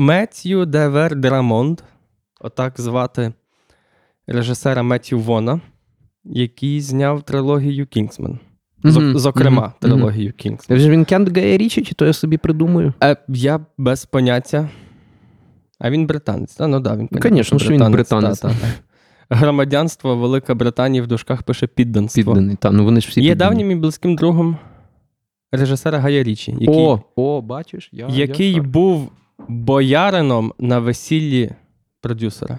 [0.00, 1.80] Меттью Девер Драмонд,
[2.40, 3.32] отак звати
[4.26, 5.60] режисера Меттью Вона,
[6.24, 8.38] який зняв трилогію Кінгсмен.
[8.82, 10.78] Мгм, Зокрема, мгм, трилогію Кінгсмен.
[10.78, 12.92] Вже він Кент Гая Річі, чи то я собі придумаю?
[13.02, 14.68] Е, я без поняття.
[15.78, 16.54] А він британець.
[16.54, 18.40] Та, ну да, він, Ну, конечно, що він британець.
[18.40, 18.56] Та, та.
[19.36, 22.22] Громадянство Велика Британія в дужках пише підданство.
[22.34, 22.56] Підданий.
[22.56, 23.50] Та, ну вони ж всі Є піддані.
[23.50, 24.56] давнім і близьким другом
[25.52, 29.12] режисера Гая Річі, який, О, о, бачиш, я, який я був
[29.48, 31.50] боярином на весіллі
[32.00, 32.58] продюсера.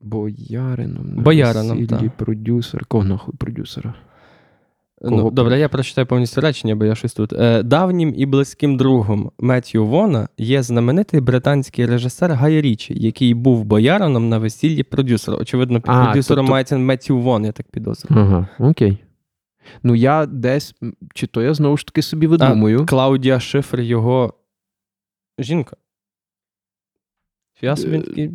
[0.00, 1.14] Боярином.
[1.14, 2.16] на Боярином, весіллі, так.
[2.16, 2.84] продюсер.
[2.84, 3.94] Кого нахуй продюсера?
[5.02, 7.32] Ну, добре, я прочитаю повністю речення, бо я щось тут.
[7.32, 13.64] Е, давнім і близьким другом Меттью Вона є знаменитий британський режисер Гай Річі, який був
[13.64, 15.36] боярином на весіллі продюсера.
[15.36, 18.22] Очевидно, під А, продюсером тобто- мається Меттью Вон, я так підозрюю.
[18.22, 18.98] Ага, окей.
[19.82, 20.74] Ну, я десь,
[21.14, 22.86] чи то я знову ж таки собі видумую.
[22.86, 24.34] Клаудія Шифр, його
[25.42, 25.76] жінка.
[27.62, 28.30] Я собі Е, такий.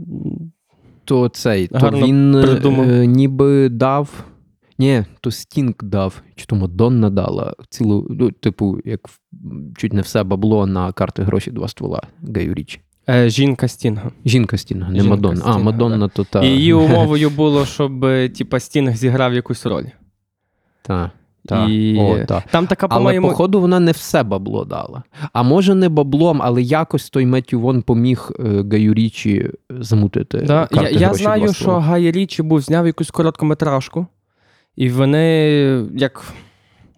[1.05, 2.89] то цей, то він е, придумав.
[2.89, 4.25] е, ніби дав.
[4.77, 8.99] Ні, то Стінг дав, чи то Мадонна дала цілу, ну, типу, як
[9.77, 12.01] чуть не все бабло на карти гроші два ствола
[12.35, 12.81] Гаю Річі.
[13.09, 14.11] Е, жінка Стінга.
[14.25, 15.35] Жінка Стінга, не Жінка Мадонна.
[15.39, 16.43] А, Стінга, Мадонна то та.
[16.43, 18.01] І її умовою було, щоб
[18.37, 19.85] типа, Стінг зіграв якусь роль.
[20.81, 21.11] Та,
[21.45, 21.65] та.
[21.65, 21.99] І...
[21.99, 22.43] О, та.
[22.51, 25.03] Там така, по-моєму, походу, вона не все бабло дала.
[25.33, 30.37] А може, не баблом, але якось той Меттю Вон поміг е, Гаю Річі замутити.
[30.37, 30.67] Да.
[30.71, 31.79] Я, я знаю, два що ствола.
[31.79, 34.07] Гай Річі був зняв якусь короткометражку,
[34.75, 35.33] і вони
[35.95, 36.23] як,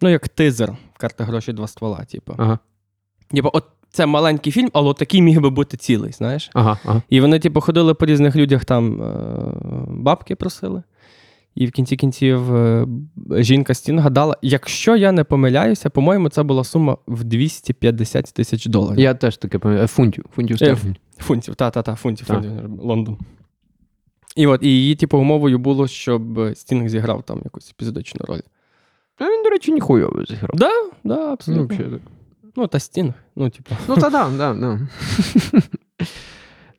[0.02, 2.06] ну, як тизер карти гроші два ствола.
[2.12, 2.34] Типу.
[2.38, 2.60] Ага,
[3.32, 6.50] Типу, от це маленький фільм, але такий міг би бути цілий, знаєш?
[6.54, 7.02] ага, ага.
[7.10, 9.06] І вони, типу, ходили по різних людях, там е-
[9.88, 10.84] бабки просили.
[11.58, 12.88] І в кінці кінців е,
[13.32, 19.00] жінка Стінга дала, якщо я не помиляюся, по-моєму, це була сума в 250 тисяч доларів.
[19.00, 19.84] Я теж таке пам'ятаю.
[19.86, 20.26] Е, Фунтів.
[20.36, 20.96] Фунтів Е, стерлінгів.
[21.18, 23.18] Фунтів, та-та-та, фунтів, фунтів, Лондон.
[24.36, 28.42] І от, і її, типу, умовою було, щоб Стінг зіграв там якусь епізодичну роль.
[29.18, 30.52] А він, до речі, ніхуйово зіграв.
[30.54, 30.72] Да,
[31.04, 31.78] да, Ну, абсолютно.
[31.78, 32.02] так.
[32.56, 33.76] Ну, та Стінг, ну, типу.
[33.88, 34.80] Ну, та да, да, да.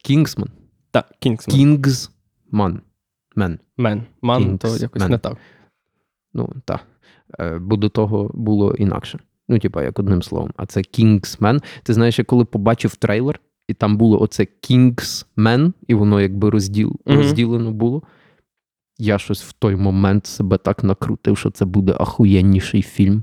[0.03, 0.49] Кінгсман.
[0.91, 1.56] Так, Кінгсман.
[1.56, 2.81] Кінгсман.
[3.38, 3.59] Мен.
[3.76, 4.03] Мен.
[4.22, 4.82] Ман, то Кінгсмен.
[4.82, 5.37] якось не так.
[6.34, 6.81] Ну, так.
[7.41, 9.19] Е, Бо до того було інакше.
[9.49, 10.53] Ну, типа, як одним словом.
[10.56, 11.60] А це Кінгсмен.
[11.82, 16.97] Ти знаєш, я коли побачив трейлер, і там було оце Кінгсмен, і воно якби розділ,
[17.06, 18.03] розділено було.
[18.99, 23.22] Я щось в той момент себе так накрутив, що це буде ахуєнніший фільм.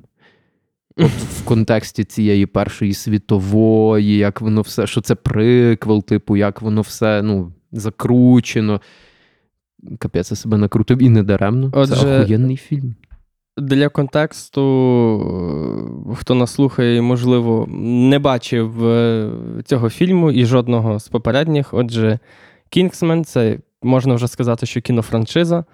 [0.97, 6.81] От в контексті цієї першої світової, як воно все, що це приквел, типу, як воно
[6.81, 8.81] все ну, закручено.
[9.99, 11.71] Капець, я себе накрутив і не даремно.
[11.71, 12.95] Це Отже, ахуєнний фільм.
[13.57, 14.63] Для контексту,
[16.15, 17.67] хто нас слухає можливо,
[18.09, 19.31] не бачив е,
[19.65, 21.73] цього фільму і жодного з попередніх.
[21.73, 22.19] Отже,
[22.69, 25.65] Кінгсмен це можна вже сказати, що кінофраншиза,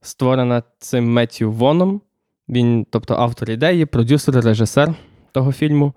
[0.00, 2.00] створена цим Меттью Воном.
[2.48, 4.94] Він, тобто, автор ідеї, продюсер, режисер
[5.32, 5.92] того фільму.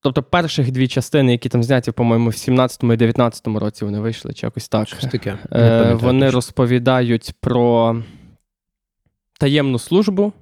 [0.00, 4.32] Тобто, перших дві частини, які там зняті, по-моєму, в 17-му і 19-му році вони вийшли,
[4.32, 4.88] чи якось так.
[4.88, 5.38] таке.
[5.52, 7.96] Е, вони розповідають про
[9.40, 10.32] таємну службу,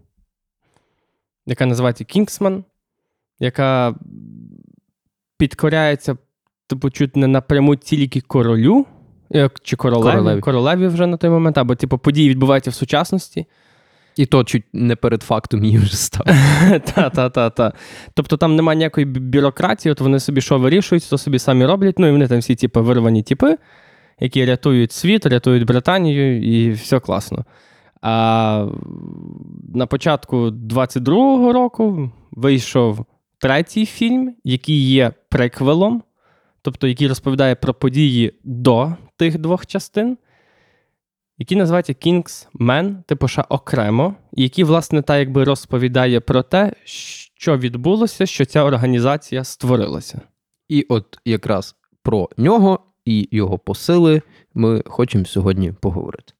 [1.46, 2.64] яка називається Кінгсман,
[3.38, 3.94] яка
[5.38, 6.16] підкоряється,
[6.66, 8.86] типу, чуть не напряму тільки королю,
[9.34, 10.40] е, чи королеві, Королеві.
[10.40, 10.86] королеві.
[10.86, 13.46] вже на той момент, або типу, події відбуваються в сучасності.
[14.16, 16.26] І то чуть не перед фактом її вже став.
[16.94, 17.72] Та-та-та-та.
[18.14, 21.98] Тобто там немає ніякої бюрократії, от вони собі що вирішують, то собі самі роблять.
[21.98, 23.56] Ну і вони там всі, типу, вирвані типи,
[24.20, 27.44] які рятують світ, рятують Британію, і все класно.
[28.02, 28.66] А
[29.74, 33.04] на початку 22-го року вийшов
[33.38, 36.02] третій фільм, який є приквелом,
[36.62, 40.18] тобто який розповідає про події до тих двох частин,
[41.38, 47.58] який називається Kingsman, типу ще окремо, і який, власне, та якби розповідає про те, що
[47.58, 50.20] відбулося, що ця організація створилася.
[50.68, 54.22] І от якраз про нього і його посили
[54.54, 56.32] ми хочемо сьогодні поговорити.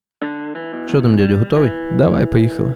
[0.86, 1.70] Що там, дядю, готовий?
[1.98, 2.74] Давай, поїхали.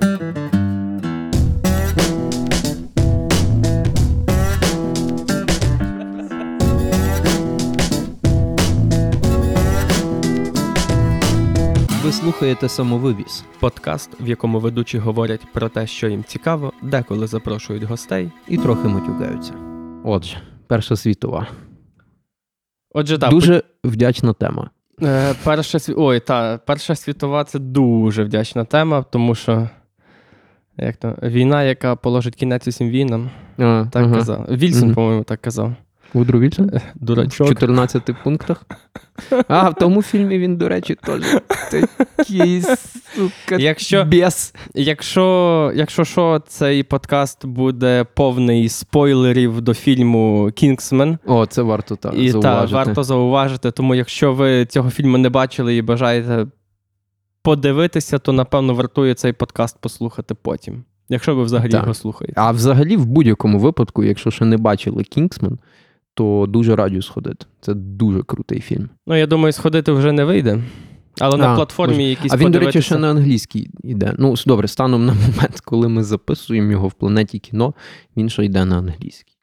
[12.11, 13.45] Ви слухаєте самовивіз.
[13.61, 18.31] Подкаст, в якому ведучі говорять про те, що їм цікаво, деколи запрошують гостей.
[18.49, 19.55] і трохи матюкаються.
[20.05, 20.37] Отже,
[20.67, 21.47] Перша світова.
[22.95, 24.71] Отже, так, Дуже вдячна тема.
[25.03, 25.95] Е, Перша сві...
[25.97, 29.69] Ой, та, Перша світова це дуже вдячна тема, тому що
[30.77, 34.15] як то, війна, яка положить кінець усім війнам, А, так ага.
[34.15, 34.47] казав.
[34.51, 34.95] Вільсон, Мгм.
[34.95, 35.75] по-моєму, так казав.
[36.15, 36.71] Вудру Вільсон?
[37.01, 38.63] В 14 пунктах.
[39.49, 41.23] А, в тому фільмі він, до речі, теж
[41.71, 42.63] такий,
[43.17, 44.55] сука, Якщо- бес.
[44.75, 51.19] Якщо, якщо що, цей подкаст буде повний спойлерів до фільму Кінгсмен.
[51.27, 52.75] О, це варто так І зауважити.
[52.75, 53.71] варто зауважити.
[53.71, 56.47] Тому якщо ви цього фільму не бачили і бажаєте
[57.43, 60.85] подивитися, то напевно вартує цей подкаст послухати потім.
[61.09, 61.81] Якщо ви взагалі Так.
[61.83, 62.35] його слухаєте.
[62.37, 65.59] А взагалі, в будь-якому випадку, якщо ще не бачили Кінгсмен,
[66.21, 67.47] то дуже раджу сходити.
[67.61, 68.89] Це дуже крутий фільм.
[69.07, 70.63] Ну, я думаю, сходити вже не вийде.
[71.21, 72.09] Але на платформі може.
[72.09, 74.15] якісь А він, до речі, ще на англійській йде.
[74.19, 77.75] Ну, добре, станом на момент, коли ми записуємо його в планеті кіно,
[78.17, 79.35] він ще йде на англійській.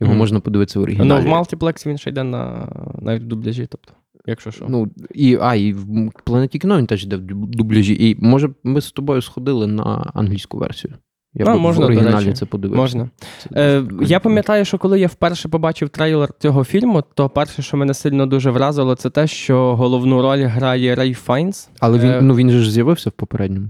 [0.00, 0.18] Його Мгм.
[0.18, 2.68] можна подивитися в Ну, в мультиплексі він ще йде на
[2.98, 3.92] навіть в дубляжі, тобто,
[4.26, 4.66] якщо що.
[4.68, 8.10] Ну, і, а, і в планеті кіно він теж йде в дубляжі.
[8.10, 10.94] І може ми з тобою сходили на англійську версію.
[11.38, 12.36] Я Ну, можна, в до оригіналі речі.
[12.36, 12.80] це подивився.
[12.82, 13.10] Можна.
[13.38, 13.48] Це
[13.80, 17.94] Е, я пам'ятаю, що коли я вперше побачив трейлер цього фільму, то перше, що мене
[17.94, 21.68] сильно дуже вразило, це те, що головну роль грає Рейф Файнс.
[21.80, 23.66] Але він, Е, ну, він же ж з'явився в попередньому.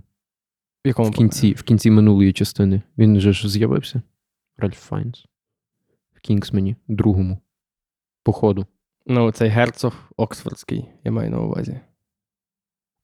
[0.84, 2.82] В якому В кінці, в кінці минулої частини.
[2.98, 4.02] Він же ж з'явився.
[4.58, 5.24] Ральф Файнс.
[6.16, 7.38] В Кінгсмені, другому.
[8.24, 8.66] Походу.
[9.06, 11.80] Ну, цей герцог Оксфордський, я маю на увазі.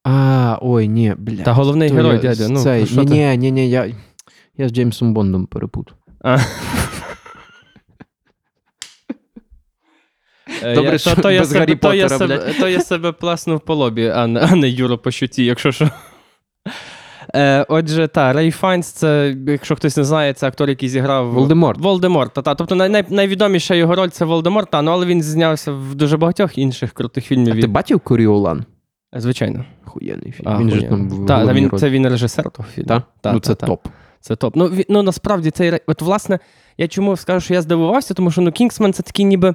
[0.04, 1.42] А, ой, ні, бля.
[1.42, 2.48] Та головний герой, дядя.
[2.48, 2.64] Ну,
[3.04, 3.94] ні, ні, ні, я,
[4.56, 5.96] я з Джеймсом Бондом перепутав.
[10.62, 14.06] Е, Добре, що то, я себе, то, я себе, то я себе плеснув по лобі,
[14.08, 15.90] а не, а не Юро по щоці, якщо що.
[17.34, 21.80] Е, отже, та, Рейф Файнс, це, якщо хтось не знає, це актор, який зіграв Волдеморт.
[21.80, 22.32] Волдеморт.
[22.32, 22.54] Та, та.
[22.54, 26.16] Тобто най, най, найвідоміша його роль це Волдеморт, та, ну, але він знявся в дуже
[26.16, 27.54] багатьох інших крутих фільмів.
[27.58, 28.64] А ти бачив Коріолан?
[29.12, 29.64] Звичайно.
[29.86, 30.48] Охуєнний фільм.
[30.48, 32.88] А, він же там в Та, він, це він режисер того фільму.
[32.88, 33.02] Та?
[33.20, 33.66] Та, ну, це та.
[33.66, 33.86] топ.
[34.24, 34.56] Це топ.
[34.56, 36.38] Ну, ну насправді цей от, власне,
[36.78, 39.54] я чому скажу, що я здивувався, тому що ну, Кінгсман це такий ніби е,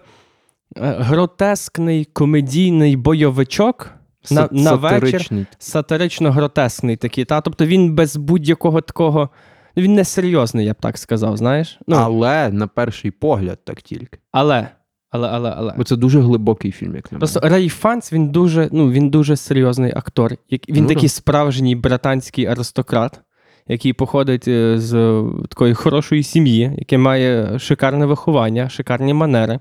[0.99, 3.89] гротескний комедійний бойовичок.
[4.31, 7.25] На, на вечір сатирично гротескний такий.
[7.25, 7.41] Та?
[7.41, 9.29] Тобто він без будь-якого такого.
[9.75, 11.79] ну, Він не серйозний, я б так сказав, знаєш.
[11.87, 14.19] Ну, Але на перший погляд так тільки.
[14.31, 14.67] але,
[15.09, 15.73] але, але, але.
[15.77, 17.19] Бо це дуже глибокий фільм, як на мене.
[17.19, 20.31] Просто Рей Фанс, він дуже, ну, він дуже серйозний актор.
[20.51, 23.21] Він Ну, такий справжній британський аристократ,
[23.69, 29.59] який походить е, з е, такої хорошої сім'ї, який має шикарне виховання, шикарні манери.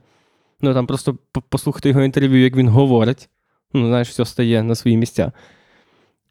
[0.60, 1.16] Ну там просто
[1.48, 3.28] послухати його інтерв'ю, як він говорить.
[3.72, 5.32] Ну, знаєш, все стає на свої місця.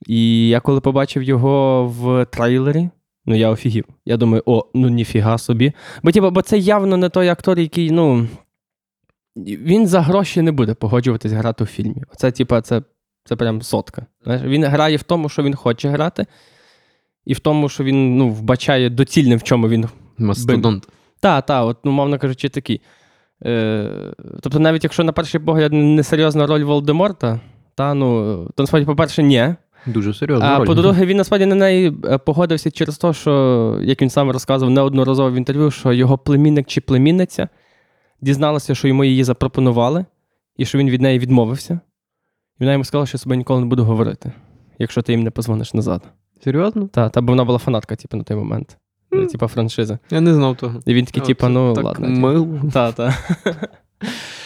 [0.07, 2.89] І я коли побачив його в трейлері,
[3.25, 3.85] ну я офігів.
[4.05, 5.73] Я думаю, о, ну ніфіга собі.
[6.03, 8.27] Бо, типу, бо це явно не той актор, який, ну.
[9.35, 12.03] Він за гроші не буде погоджуватись грати у фільмі.
[12.15, 12.81] Це, типа, це,
[13.25, 14.05] це прям сотка.
[14.23, 14.43] Знаєш?
[14.43, 16.25] Він грає в тому, що він хоче грати,
[17.27, 19.85] і в тому, що він ну, вбачає доцільним, в чому він
[20.17, 20.87] Мастодонт.
[21.19, 22.81] та, та, от, ну, мовно кажучи, такий.
[23.45, 27.39] Е, тобто, навіть якщо на перший погляд несерйозна роль Волдеморта,
[27.75, 29.55] та, ну, то насправді, по-перше, ні.
[29.85, 30.45] Дуже серйозно.
[30.45, 31.91] А по-друге, він насправді на неї
[32.25, 36.81] погодився через те, що, як він сам розказував неодноразово в інтерв'ю, що його племінник чи
[36.81, 37.49] племінниця
[38.21, 40.05] дізналася, що йому її запропонували,
[40.57, 41.73] і що він від неї відмовився.
[42.59, 44.31] І вона йому сказала, що я себе ніколи не буду говорити,
[44.79, 46.01] якщо ти їм не позвониш назад.
[46.43, 46.87] Серйозно?
[46.87, 48.77] Так, та бо вона була фанатка, типу, на той момент.
[49.11, 49.27] Mm.
[49.27, 49.99] Типа франшиза.
[50.11, 50.79] Я не знав того.
[50.85, 52.07] І він такий, типа, типу, ну так ладно.
[52.07, 52.19] типу.
[52.19, 52.61] Мило.
[52.73, 53.17] Та, та.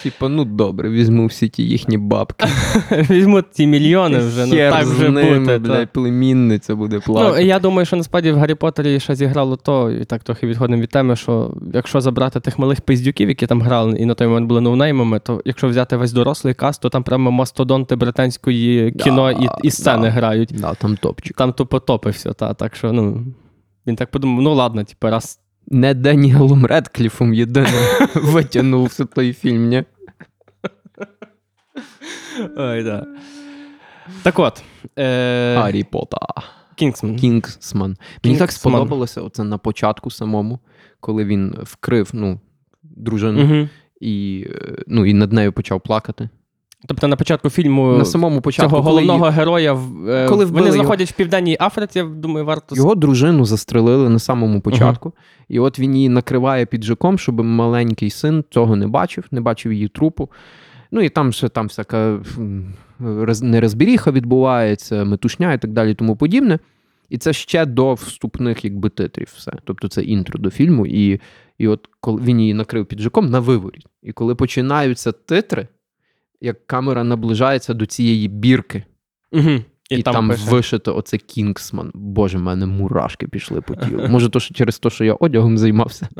[0.04, 2.46] Типа, ну добре, візьму всі ті їхні бабки.
[2.92, 5.70] Візьмуть ті мільйони вже, ну Хер так з вже ними, бути.
[5.70, 5.86] та.
[5.86, 10.24] племінниця буде Ну, я думаю, що насправді в Гаррі Поттері ще зіграло то, і так
[10.24, 14.14] трохи відходимо від теми, що якщо забрати тих малих пиздюків, які там грали, і на
[14.14, 18.92] той момент були ноунеймами, то якщо взяти весь дорослий каст, то там прямо мастодонти британської
[18.92, 20.10] кіно і, і сцени да.
[20.10, 20.56] грають.
[20.60, 21.38] Да, там топчик.
[21.38, 23.26] Там тупо топи все, та, так що, ну.
[23.88, 25.41] Він так подумав, ну ладно, типу, раз.
[25.74, 29.84] Не Даніелом Редкліфом єдине витягнувся той фільм, ні?
[32.58, 33.06] Ой, да.
[34.24, 34.64] Так от.
[35.00, 35.56] Е...
[35.56, 36.20] Гаррі Поттер.
[36.76, 37.16] Кінгсман.
[37.16, 37.98] Кінгсман.
[38.24, 40.60] Мені так сподобалося оце на початку самому,
[41.00, 42.40] коли він вкрив ну,
[42.84, 43.70] дружину Угу.
[44.02, 46.30] і, е, ну, і над нею почав плакати.
[46.88, 50.52] Тобто на початку фільму на самому початку, цього коли головного героя в- е, коли вони
[50.52, 50.78] вбили його.
[50.78, 55.14] знаходять в південній Африці, я думаю, варто Його дружину застрелили на самому початку,
[55.50, 59.88] і от він її накриває піджаком, щоб маленький син цього не бачив, не бачив її
[59.88, 60.30] трупу.
[60.92, 62.20] Ну і там ще там всяка
[63.42, 66.60] нерозберіха відбувається, метушня і так далі, тому подібне.
[67.10, 69.34] І це ще до вступних якби титрів.
[69.38, 69.52] все.
[69.64, 70.86] Тобто це інтро до фільму.
[70.88, 71.20] І,
[71.58, 73.80] і от коли він її накрив піджаком на виворі.
[74.04, 75.68] І коли починаються титри,
[76.42, 78.84] як камера наближається до цієї бірки,
[79.32, 79.50] Угу.
[79.90, 80.50] І, і, там, пише.
[80.50, 81.92] вишито оце Кінгсман.
[81.94, 84.08] Боже, в мене мурашки пішли по тілу.
[84.08, 86.10] Може, то що через те, що я одягом займався.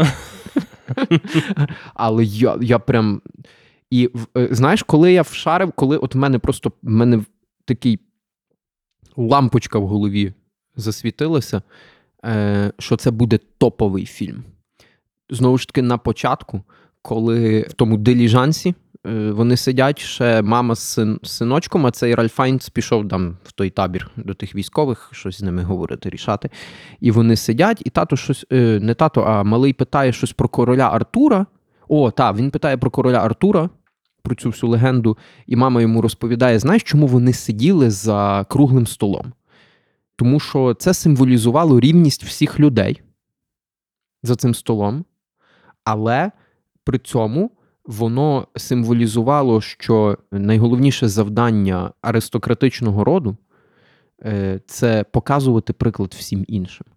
[1.94, 3.22] Але я, я прям.
[3.90, 7.24] І е, знаєш, коли я вшарив, коли от в мене просто в мене
[7.66, 8.00] такий
[9.18, 10.34] лампочка в голові
[10.76, 11.62] засвітилася,
[12.26, 14.44] е, що це буде топовий фільм.
[15.30, 16.62] Знову ж таки, на початку,
[17.02, 22.70] коли в тому диліжансі вони сидять, ще мама з син, синочком, а цей Ральф Файнц
[22.70, 26.50] пішов там в той табір до тих військових, щось з ними говорити, рішати.
[27.00, 30.90] І вони сидять, і тато щось, е, не тато, а малий питає щось про короля
[30.90, 31.46] Артура.
[31.88, 33.70] О, так, він питає про короля Артура,
[34.24, 35.18] про цю всю легенду,
[35.48, 39.34] і мама йому розповідає: знаєш, чому вони сиділи за круглим столом?
[40.16, 43.02] Тому що це символізувало рівність всіх людей
[44.24, 45.06] за цим столом,
[45.84, 46.32] але
[46.84, 47.52] при цьому
[47.86, 53.38] воно символізувало, що найголовніше завдання аристократичного роду
[54.26, 56.88] е, це показувати приклад всім іншим.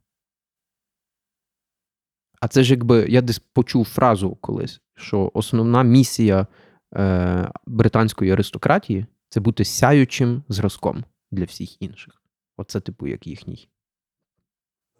[2.40, 6.46] А це ж якби я десь почув фразу колись, що основна місія
[6.94, 12.22] е, британської аристократії це бути сяючим зразком для всіх інших.
[12.56, 13.68] Оце, типу, як їхній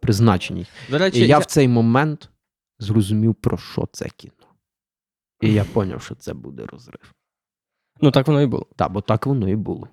[0.01, 0.67] призначений.
[0.91, 2.31] До речі, І я я- в цей момент
[2.79, 4.33] зрозумів, про що це кіно.
[5.49, 7.13] І я зрозумів, що це буде розрив.
[8.01, 8.67] ну так воно і було.
[8.77, 9.89] Так, бо так воно і було.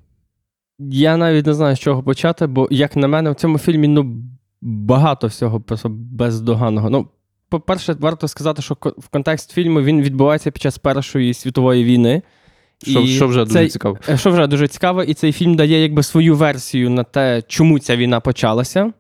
[0.80, 4.24] Я навіть не знаю, з чого почати, бо, як на мене, в цьому фільмі ну,
[4.62, 6.90] багато всього просто бездоганного.
[6.90, 7.08] Ну,
[7.50, 12.22] по-перше, варто сказати, що в контекст фільму він відбувається під час Першої світової війни.
[12.84, 13.98] Що, І що вже дуже цікаво.
[14.10, 17.80] Е, Що вже дуже цікаво, і цей фільм дає якби свою версію на те, чому
[17.80, 18.94] ця війна почалася.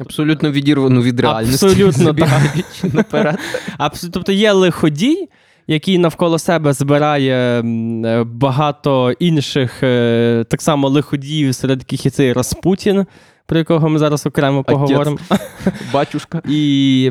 [0.00, 1.66] Абсолютно відірвано від реальності.
[1.66, 3.38] Абсолютно, забігаючи наперед.
[3.78, 5.28] Абс- Тобто є лиходій,
[5.66, 12.32] який навколо себе збирає е, багато інших е, так само лиходіїв, серед яких і цей
[12.32, 13.06] Распутін,
[13.46, 14.74] про якого ми зараз окремо Отець.
[14.74, 15.18] поговоримо.
[15.92, 16.42] Батюшка.
[16.48, 17.10] І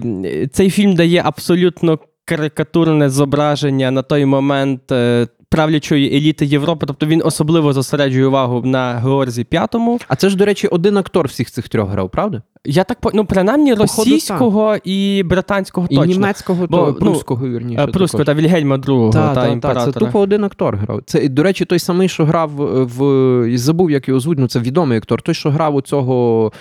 [0.52, 6.86] цей фільм дає абсолютно карикатурне зображення на той момент е, правлячої еліти Європи.
[6.86, 10.00] Тобто він особливо зосереджує увагу на Георзі П'ятому.
[10.08, 12.42] А це ж, до речі, один актор всіх цих трьох грав, правда?
[12.66, 16.14] Я так ну, принаймні Походу, російського і британського І точно.
[16.14, 17.90] німецького, Бо, то ну, прусського, вірніше.
[18.20, 19.92] Е, та Вільгельма II, Та, та, та, імператора.
[19.92, 21.02] це тупо один актор грав.
[21.06, 22.50] Це, до речі, той самий, що грав
[22.88, 23.50] в.
[23.50, 25.22] і Забув, як його звуть, ну це відомий актор.
[25.22, 26.52] Той, що грав у цього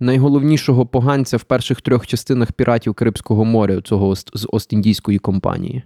[0.00, 5.82] найголовнішого поганця в перших трьох частинах піратів Карибського моря, цього з Ост-Індійської компанії.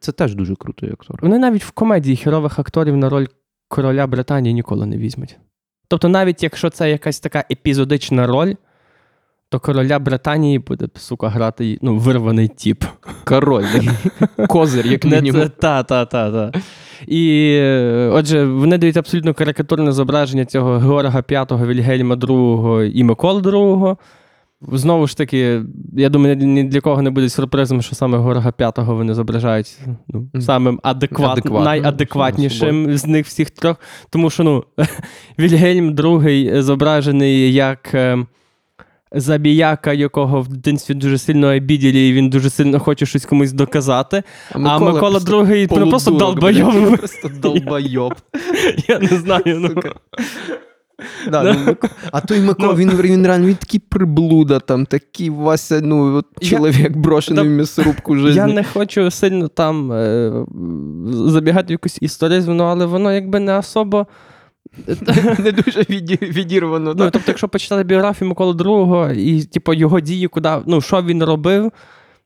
[0.00, 1.18] Це теж дуже крутий актор.
[1.22, 3.26] Вони навіть в комедії херових акторів на роль
[3.68, 5.38] короля Британії ніколи не візьмуть.
[5.88, 8.54] Тобто, навіть якщо це якась така епізодична роль,
[9.50, 12.84] то короля Британії буде, сука, грати ну, вирваний тіп.
[13.24, 13.64] Король.
[14.48, 15.50] Козир, як Не мінімум.
[15.58, 16.60] Та, та, та, та.
[17.06, 23.40] І е, отже, вони дають абсолютно карикатурне зображення цього Георга V, Вільгельма II і Миколи
[23.40, 23.96] II.
[24.72, 28.84] Знову ж таки, я думаю, ні для кого не буде сюрпризом, що саме Георга V
[28.84, 29.78] вони зображають
[30.08, 31.38] ну, самим адекват...
[31.38, 33.76] Адекватно, найадекватнішим з них всіх трьох.
[34.10, 34.64] Тому що ну,
[35.38, 37.94] Вільгельм II зображений як.
[39.12, 44.22] Забіяка, якого в дитинстві дуже сильно обіділи, і він дуже сильно хоче щось комусь доказати.
[44.52, 46.98] А Микола II ну, просто долбойов.
[46.98, 48.14] Просто долбойоб.
[48.88, 49.42] Я не знаю.
[49.46, 49.82] Ну.
[51.30, 51.76] Да, ну,
[52.12, 56.48] а той Микола, він, він реально він такий приблуда, там, такий Вася, ну, от Я-
[56.48, 58.36] чоловік брошений в м'ясорубку житті.
[58.36, 60.32] Я не хочу сильно там е,
[61.12, 64.06] забігати в якусь історизм, ну, але воно якби не особо.
[65.38, 65.80] не дуже
[66.22, 66.94] відірвано.
[66.94, 71.24] Ну, тобто, якщо почитати біографію Миколи II і типу, його дії, куди, ну, що він
[71.24, 71.72] робив,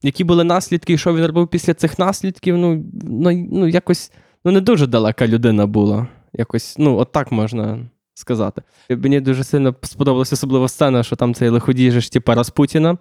[0.03, 4.13] які були наслідки, і що він робив після цих наслідків, ну, ну, ну якось
[4.45, 6.07] ну, не дуже далека людина була.
[6.33, 7.79] Якось, ну, от так можна
[8.15, 8.63] сказати.
[8.91, 12.99] Мені дуже сильно сподобалася особливо сцена, що там цей лиходій же ж типу Распутіна.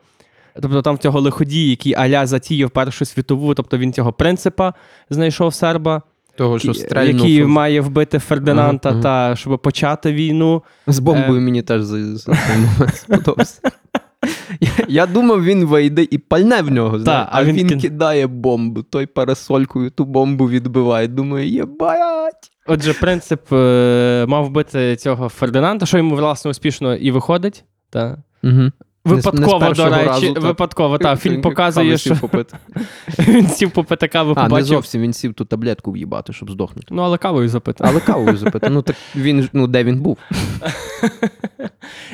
[0.62, 4.74] Тобто там цього лиходій, який аля затіяв Першу світову, тобто він цього принципа
[5.10, 6.02] знайшов серба,
[6.36, 9.30] Того, що стрельнув який має вбити Фердинанда, Ага, ага.
[9.30, 10.64] та щоб почати війну.
[10.88, 11.82] з бомбою е, мені теж
[12.94, 13.62] сподобався.
[14.60, 18.28] Я, я думав, він вийде і пальне в нього, знаєш, а а він він, кидає
[18.28, 21.08] бомбу, той парасолькою ту бомбу відбиває.
[21.08, 22.52] Думаю, єбать.
[22.68, 27.64] Отже, принцип е, мав бити цього Фердинанда, що йому власне успішно і виходить.
[27.90, 28.18] Та.
[28.44, 28.72] Угу.
[29.06, 30.44] Випадково, не з до речі, разу, так.
[30.44, 31.20] випадково, так.
[31.20, 32.16] Фільм показує, що
[33.20, 34.68] він сів попити каву, А, не побачив.
[34.68, 36.88] зовсім він сів ту таблетку в'їбати, щоб здохнути.
[36.92, 37.84] Ну, але кавою запити.
[37.88, 38.70] Але кавою запити.
[38.70, 40.18] Ну так він ну де він був?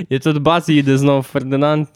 [0.10, 1.88] І тут бац їде знов Фердинанд.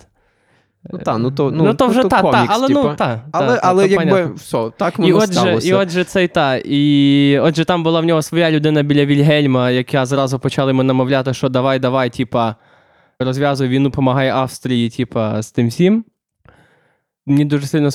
[0.91, 2.83] Ну та, ну то ну, Ну, то вже та, та, комікс, але типа.
[2.83, 3.21] ну та.
[3.31, 4.33] Але, та, але та, якби понятно.
[4.35, 5.69] все, так воно І отже, сталося.
[5.69, 6.57] і отже, цей та.
[6.57, 11.33] І отже, там була в нього своя людина біля Вільгельма, яка зразу почала йому намовляти,
[11.33, 12.55] що давай, давай, типа,
[13.19, 16.05] розв'язуй війну, допомагає Австрії, типа, з тим всім.
[17.25, 17.91] Мені дуже сильно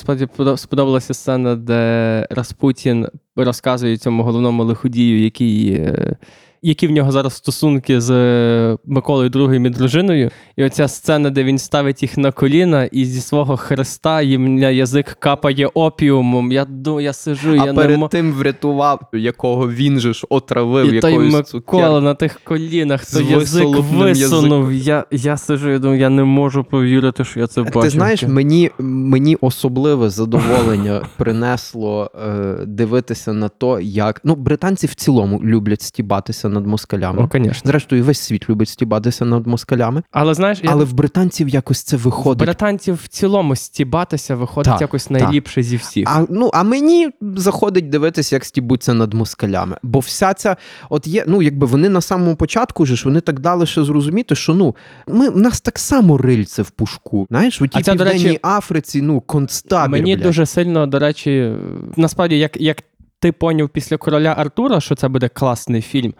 [0.57, 6.15] сподобалася сцена, де Распутін розказує цьому головному лиходію, який, е,
[6.61, 10.31] які в нього зараз стосунки з е, Миколою II і дружиною.
[10.55, 14.69] І оця сцена, де він ставить їх на коліна, і зі свого хреста їм на
[14.69, 16.51] язик капає опіумом.
[16.51, 18.07] Я ду, я сижу, А я не перед мо...
[18.07, 23.25] тим врятував, якого він же ж отравив І той Микола на тих колінах, З той
[23.25, 24.73] язик висунув.
[24.73, 27.81] Я, я сижу, я думаю, я не можу повірити, що я це бачу.
[27.81, 34.95] Ти знаєш, мені, мені особливе задоволення принесло е, дивитися на то, як ну, британці в
[34.95, 37.23] цілому люблять стібатися над москалями.
[37.23, 37.61] О, звісно.
[37.63, 41.99] Зрештою, весь світ любить стібатися над москалями, Але знаєш, я в британців якось це в
[41.99, 42.43] виходить.
[42.45, 45.21] британців в цілому стібатися виходить Так, якось так.
[45.21, 46.07] найліпше зі всіх.
[46.09, 49.77] А, ну, а мені заходить дивитися, як стібуться над москалями.
[49.83, 50.57] Бо вся ця,
[50.89, 54.53] от є, ну, якби вони на самому початку ж вони так дали ще зрозуміти, що
[54.53, 54.75] ну,
[55.07, 57.27] ми, в нас так само рильце в пушку.
[57.29, 60.25] Знаєш, у тій це, південній речі, Африці, ну, концтабір, Мені блядь.
[60.25, 61.53] дуже сильно, до речі,
[61.95, 62.83] насправді, як, як
[63.19, 66.13] ти поняв після короля Артура, що це буде класний фільм.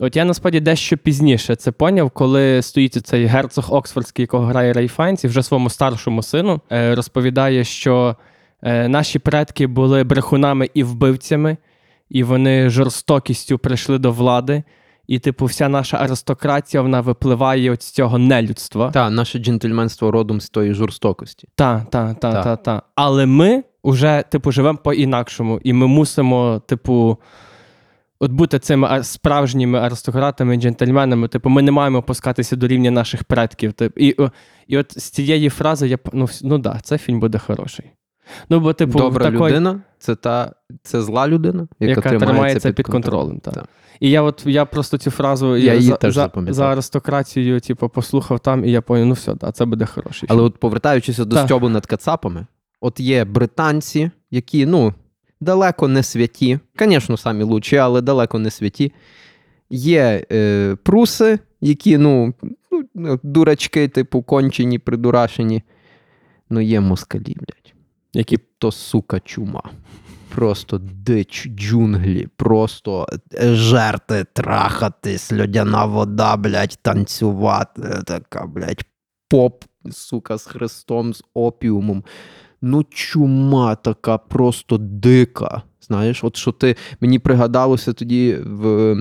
[0.00, 4.88] От я насправді дещо пізніше це поняв, коли стоїть цей герцог Оксфордський, якого грає Рейф
[4.88, 8.16] Файнс, і вже своєму старшому сину е, розповідає, що
[8.62, 11.56] е, наші предки були брехунами і вбивцями,
[12.10, 14.62] і вони жорстокістю прийшли до влади.
[15.06, 18.90] І, типу, вся наша аристократія вона випливає от з цього нелюдства.
[18.90, 21.48] Та, наше джентльменство родом з тої жорстокості.
[21.54, 22.44] Та, та, та, Так.
[22.44, 22.82] та, та.
[22.94, 27.18] Але ми вже, типу, живемо по-інакшому, і ми мусимо, типу,
[28.24, 31.28] от бути цими справжніми аристократами, джентльменами.
[31.28, 33.72] Типу, ми не маємо опускатися до рівня наших предків.
[33.72, 34.16] Типу, і,
[34.66, 37.90] і от з цієї фрази я ну, ну да, це фільм буде хороший.
[38.48, 40.52] Ну, бо, типу, Добра такої, людина це та
[40.82, 43.40] це зла людина, яка, яка тримається, тримається під контролем.
[43.40, 43.50] та.
[43.50, 43.64] Так.
[44.00, 47.88] І я от я просто цю фразу Я її за, теж за, за аристократією, типу,
[47.88, 50.28] послухав там, і я поняв, ну все, да, це буде хороший.
[50.30, 50.46] Але фільм.
[50.46, 52.46] от повертаючися до стьобу над кацапами,
[52.80, 54.94] от є британці, які ну,
[55.40, 58.92] далеко не святі, звісно, самі лучші, але далеко не святі.
[59.70, 62.34] Є е, пруси, які ну,
[62.94, 65.62] ну, дурачки, типу, кончені, придурашені.
[66.50, 67.74] Ну, є москалі, блядь.
[68.12, 69.62] Які То сука чума.
[70.34, 77.82] Просто дич, джунглі, просто е, жерти, трахатись, льодяна вода, блядь, танцювати.
[77.82, 78.84] е, Така, блядь,
[79.28, 82.04] поп, сука, з хрестом, з опіумом.
[82.62, 85.62] Ну, чума така просто дика.
[85.80, 88.94] Знаєш, от що ти мені пригадалося тоді в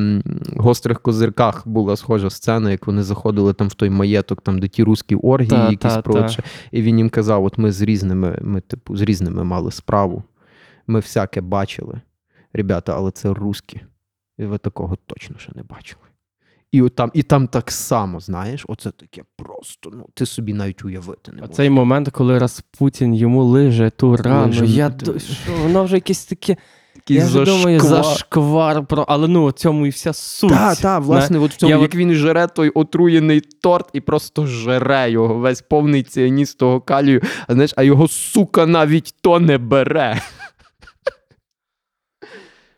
[0.57, 4.83] гострих козирках була схожа сцена, як вони заходили там в той маєток, там де ті
[4.83, 6.43] руські оргії, Та, якісь та.
[6.71, 10.23] І він їм казав: от ми з різними, ми, типу, з різними мали справу.
[10.87, 12.01] Ми всяке бачили.
[12.53, 13.81] Ребята, але це русські.
[14.37, 16.02] І ви такого точно ще не бачили.
[16.73, 20.85] І, от там, і там так само, знаєш, оце таке просто, ну, ти собі навіть
[20.85, 21.53] уявити не можеш.
[21.53, 24.45] Оцей момент, коли Распутін йому лиже ту рану.
[24.45, 26.57] Лиже, я, ду- що, воно вже якесь таке.
[26.95, 28.03] Такий я вже думаю, зашквар.
[28.03, 28.85] зашквар.
[28.85, 29.05] Про...
[29.07, 30.49] Але ну, цьому і вся суть.
[30.49, 34.45] Так, так, власне, от в цьому, Я як він жере той отруєний торт і просто
[34.45, 39.57] жере його, весь повний ціаніст того калію, а знаєш, а його сука навіть то не
[39.57, 40.21] бере.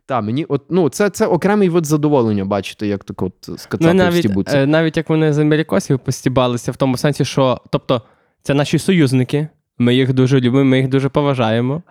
[0.08, 3.94] Так, мені от, ну, це, це окремий вид задоволення бачити, як так от з Ну,
[3.94, 8.02] навіть, е, навіть як вони з америкосів постібалися, в тому сенсі, що тобто,
[8.42, 11.84] це наші союзники, ми їх дуже любимо, ми їх дуже поважаємо.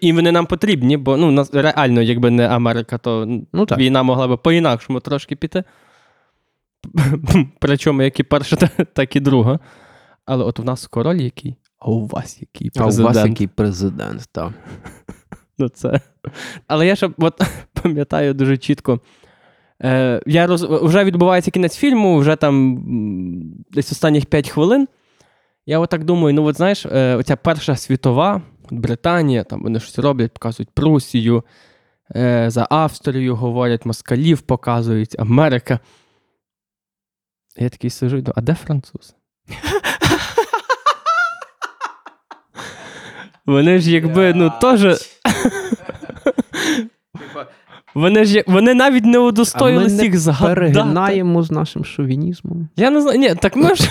[0.00, 3.78] І вони нам потрібні, бо ну, нас, реально, якби не Америка, то Ну, так.
[3.78, 5.64] війна могла би по-інакшому трошки піти.
[7.58, 8.56] Причому як і перша,
[8.92, 9.58] так і друга.
[10.24, 14.28] Але от у нас король який, а у вас який А у вас який президент,
[14.32, 14.52] так.
[15.58, 16.00] Ну, це.
[16.66, 17.40] Але я ще от,
[17.82, 19.00] пам'ятаю дуже чітко.
[19.82, 20.62] Е, я роз...
[20.62, 22.84] Вже відбувається кінець фільму, вже там
[23.70, 24.88] десь останніх 5 хвилин.
[25.66, 30.32] Я отак думаю: ну, от знаєш, е, оця Перша світова, Британія, там вони щось роблять,
[30.32, 31.44] показують Прусію,
[32.16, 35.78] е, за Австрію говорять, москалів показують, Америка.
[37.56, 39.14] Я такий сижу і думаю, а де французи?
[43.46, 45.13] Вони ж якби, ну, теж.
[47.94, 50.54] Вони ж вони навіть не удостоїлись А ми не їх згадати.
[50.54, 52.68] Перегинаємо з нашим шовінізмом.
[52.76, 53.18] Я не знаю.
[53.18, 53.88] Ні, так ми ж.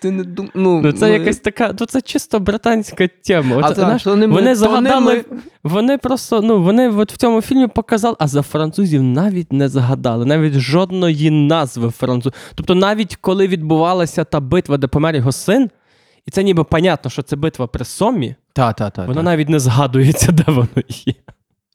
[0.00, 0.48] Ти не дум...
[0.54, 1.74] ну, Ну, це ми- якась така.
[1.80, 3.56] Ну, це чисто британська тема.
[3.56, 5.14] А От, так, знаєш, вони то загадали.
[5.14, 5.38] ми.
[5.64, 10.24] Вони просто, ну, вони от в цьому фільмі показали, а за французів навіть не згадали,
[10.24, 12.32] навіть жодної назви французів.
[12.54, 15.70] Тобто, навіть коли відбувалася та битва, де помер його син,
[16.28, 19.22] і це ніби понятно, що це битва при Сомі, Та, та, та, воно та.
[19.22, 20.68] навіть не згадується, де воно
[21.06, 21.14] є.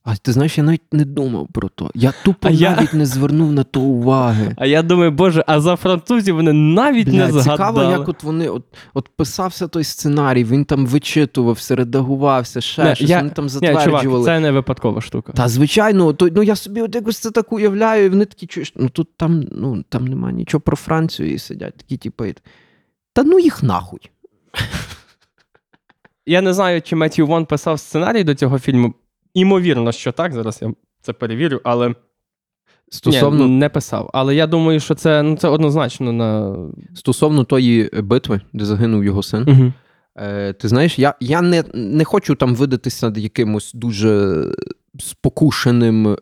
[0.03, 1.91] А ти знаєш, я навіть не думав про то.
[1.95, 4.53] Я тупо А я- навіть не звернув на то уваги.
[4.57, 7.53] А я думаю, боже, а за французів вони навіть Бля, не згадали.
[7.79, 8.63] цікаво, як от вони от,
[8.93, 14.03] от писався той сценарій, він там вичитувався, редагувався, ще Не, щось, я- вони там затверджували.
[14.03, 15.33] чувак, це не випадкова штука.
[15.33, 18.73] Та звичайно, то, ну я собі от якось це так уявляю, і вони такі чуєш,
[18.75, 22.35] ну тут там, ну, там немає нічого про Францію і сидять такі, типу, і-
[23.13, 23.99] та ну їх нахуй.
[26.25, 28.93] Я не знаю, чи Меттью Вон писав сценарій до цього фільму.
[29.33, 30.33] Імовірно, що так.
[30.33, 31.95] Зараз я це перевірю, але
[32.89, 34.09] Стосовно, Ні, не писав.
[34.13, 36.55] Але я думаю, що це, ну, це однозначно на.
[36.95, 39.73] стосовно тої битви, де загинув його син, Угу.
[40.15, 44.43] Е, ти знаєш, я, я не, не хочу там видатися якимось дуже
[44.99, 46.17] спокушеним е,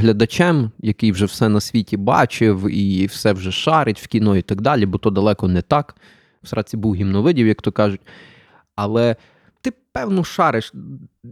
[0.00, 4.60] глядачем, який вже все на світі бачив і все вже шарить в кіно і так
[4.60, 5.96] далі, бо то далеко не так.
[6.42, 8.00] В сраці був гімновидів, як то кажуть.
[8.74, 9.16] Але
[9.60, 10.72] ти, певно, шариш.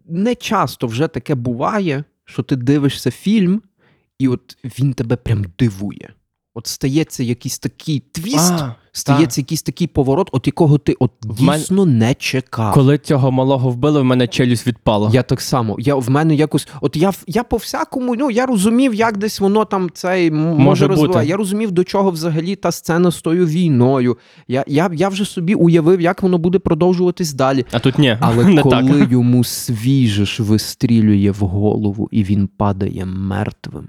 [0.07, 3.63] Не часто вже таке буває, що ти дивишся фільм,
[4.19, 6.15] і от він тебе прям дивує.
[6.59, 11.43] От стається якийсь такий твіст, А, стається якийсь такий поворот, от якого ти от В
[11.43, 12.75] мен- дійсно не чекав.
[12.75, 15.11] коли цього малого вбили, в мене челюсть відпала.
[15.13, 15.77] Я так само.
[15.79, 19.65] Я в мене якось, от я я по всякому, ну я розумів, як десь воно
[19.65, 21.01] там цей може, Може бути.
[21.01, 21.27] розвивати.
[21.29, 24.17] Я розумів, до чого взагалі та сцена з тою війною.
[24.49, 27.65] Я, я, я вже собі уявив, як воно буде продовжуватись далі.
[27.73, 29.11] А тут ні, Але не коли так.
[29.13, 33.87] йому свіже ж вистрілює в голову і він падає мертвим,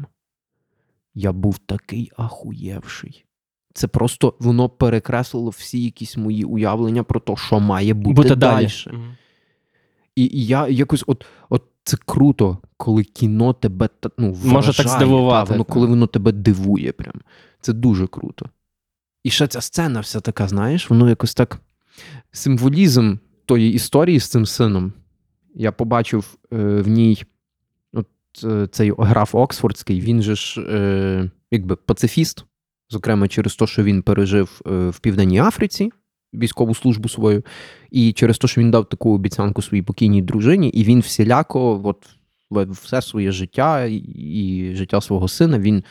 [1.20, 3.26] я був такий ахуєвший.
[3.74, 8.68] Це просто воно перекреслило всі якісь мої уявлення про те, що має бути, Бути далі.
[8.86, 8.98] далі.
[10.16, 15.48] І, і я якось, от, от це круто, коли кіно тебе ну, Може так здивувати,
[15.48, 16.92] Та, воно, коли воно тебе дивує.
[16.92, 17.14] Прям.
[17.62, 18.46] Це дуже круто.
[19.24, 21.62] І ще ця сцена вся така, знаєш, воно якось так.
[22.32, 24.94] Символізм тої історії з цим сином.
[25.56, 27.24] Я побачив е, в ній
[28.72, 32.46] цей граф Оксфордський, він же ж е, якби пацифіст,
[32.90, 35.92] зокрема через те, що він пережив е, в Південній Африці
[36.34, 37.44] військову службу свою,
[37.92, 42.08] і через те, що він дав таку обіцянку своїй покійній дружині, і він всіляко, от
[42.70, 45.84] все своє життя і- життя свого сина, він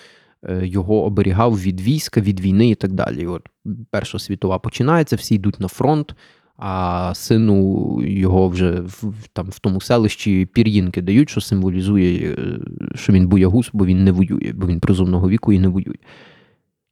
[0.45, 3.27] е, його оберігав від війська, від війни і так далі.
[3.27, 3.49] От
[3.91, 6.15] Перша світова починається, всі йдуть на фронт.
[6.59, 12.59] А сину його вже в, там в тому селищі пір'їнки дають, що символізує, е,
[12.95, 15.97] що він боягуз, бо він не воює, бо він призовного віку і не воює.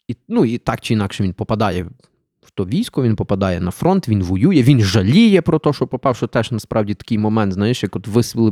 [0.09, 1.87] І, ну і так чи інакше він попадає
[2.43, 6.17] в то військо, він попадає на фронт, він воює, він жаліє про те, що попав,
[6.17, 8.09] що теж насправді такий момент, знаєш, як от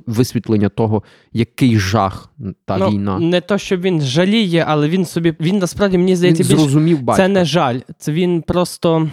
[0.07, 2.31] висвітлення того, який жах
[2.64, 3.18] та ну, війна.
[3.18, 5.35] Не то, що він жаліє, але він собі.
[5.40, 7.22] Він насправді мені Він здається більш зрозумів батька.
[7.22, 9.11] Це не жаль, це він просто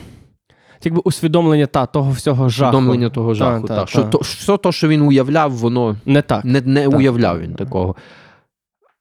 [0.86, 2.78] якби усвідомлення та, того всього жаху.
[2.78, 3.68] усвідомлення того жаху.
[3.68, 3.88] та, та, та.
[3.88, 6.46] Що, то, все то, що він уявляв, воно Не так.
[6.46, 7.00] не, не Так.
[7.00, 7.96] уявляв він такого.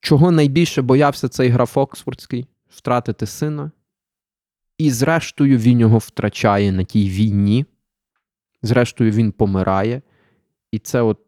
[0.01, 2.47] Чого найбільше боявся цей граф Оксфордський?
[2.69, 3.71] Втратити сина.
[4.79, 7.65] І зрештою він його втрачає на тій війні.
[8.63, 10.03] Зрештою, він помирає.
[10.73, 11.19] І це от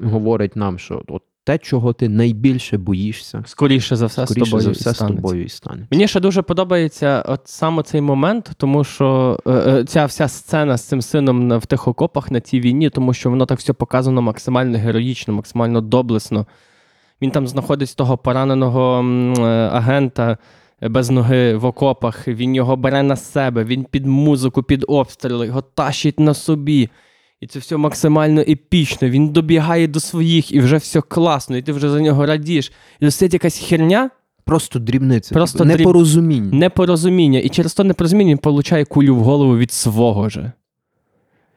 [0.00, 4.62] говорить нам, що от те, чого ти найбільше боїшся, Скоріше за все, з скоріше тобою
[4.62, 5.86] за все і з тобою і стане.
[5.90, 10.76] Мені ще дуже подобається от саме цей момент, тому що е, е, ця вся сцена
[10.76, 14.22] з цим сином в тих окопах на цій війні, тому що воно так все показано
[14.22, 16.46] максимально героїчно, максимально доблесно.
[17.22, 19.04] Він там знаходить того пораненого
[19.38, 20.38] е, агента
[20.82, 25.46] е, без ноги в окопах, він його бере на себе, він під музику, під обстріли,
[25.46, 26.88] його тащить на собі.
[27.40, 29.08] І це все максимально епічно.
[29.08, 32.72] Він добігає до своїх, і вже все класно, і ти вже за нього радієш.
[33.00, 34.10] І досить якась херня,
[34.44, 35.34] Просто дрібниця.
[35.34, 36.58] Просто дріб- непорозуміння.
[36.58, 37.38] непорозуміння.
[37.38, 40.52] І через то непорозуміння він получає кулю в голову від свого же.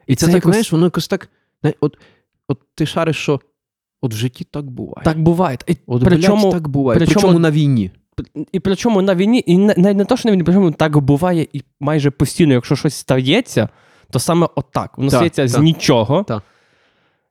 [0.06, 1.28] І це, це так, якось- знаєш, воно якось так.
[1.80, 1.98] От,
[2.48, 3.40] от ти шариш, що
[4.00, 5.04] от в житті так буває.
[5.04, 5.58] Так буває.
[5.66, 6.98] І От, причому, блядь, так буває.
[6.98, 7.90] причому- Причому на війні.
[8.52, 11.46] і причому на війні, і не- навіть не то, що на війні, причому так буває
[11.52, 13.68] і майже постійно, якщо щось стається,
[14.12, 14.98] то саме отак.
[14.98, 16.24] Воно стається з нічого.
[16.28, 16.42] Так.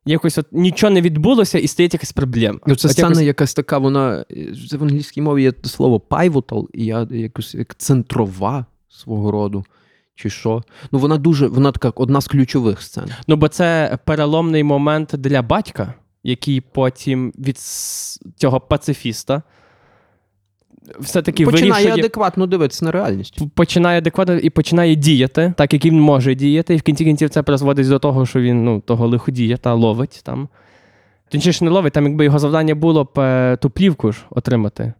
[0.05, 2.59] Якось от нічого не відбулося, і стається якась проблема.
[2.65, 4.25] Ну, це От сцена якось- якась така, вона
[4.71, 9.65] в англійській мові є слово pivotal, і я якось як центрова свого роду.
[10.15, 10.63] Чи що?
[10.91, 13.05] Ну, вона дуже, вона така одна з ключових сцен.
[13.27, 17.57] Ну, бо це переломний момент для батька, який потім від
[18.37, 19.41] цього пацифіста
[20.99, 21.93] все-таки Починає вирішує.
[21.93, 23.39] адекватно дивитися на реальність.
[23.55, 27.43] починає адекватно і починає діяти, так як він може діяти, і в кінці кінців це
[27.43, 30.47] призводить до того, що він ну, того лиходія та ловить там.
[31.29, 34.93] Точніше, не ловить, там якби його завдання було б е, ту плівку ж отримати.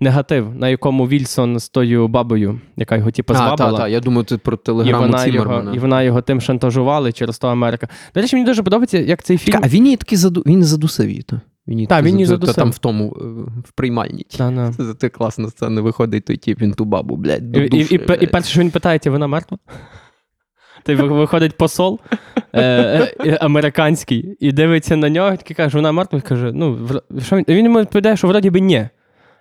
[0.00, 3.70] Негатив, на якому Вільсон з тою бабою, яка його типу А, звабила.
[3.70, 7.08] та, та, я думаю, ти про І телеграму вона, його, і вона його тим шантажувала,
[7.08, 7.88] і через то Америка.
[8.14, 9.52] До речі, мені дуже подобається, як цей фільм.
[9.54, 10.42] Чекай, А він її таки заду...
[10.46, 11.40] він задусив її, та?
[11.68, 13.24] Він Та, він її за- та- там в тому е,
[13.64, 14.26] в приймальні.
[14.38, 14.72] Та.
[14.76, 18.18] Це ти класна сцена, виходить той тіп, він ту бабу, блядь, І, і, і, пе-
[18.20, 19.58] і перше, що він питає, «Ті, вона мертва?
[20.84, 22.00] Ти виходить посол
[22.52, 22.62] е,
[23.26, 26.18] е, американський і дивиться на нього, і каже, вона мертва.
[26.18, 26.88] І каже, ну,
[27.22, 28.88] що він, він йому відповідає, що вроді би ні.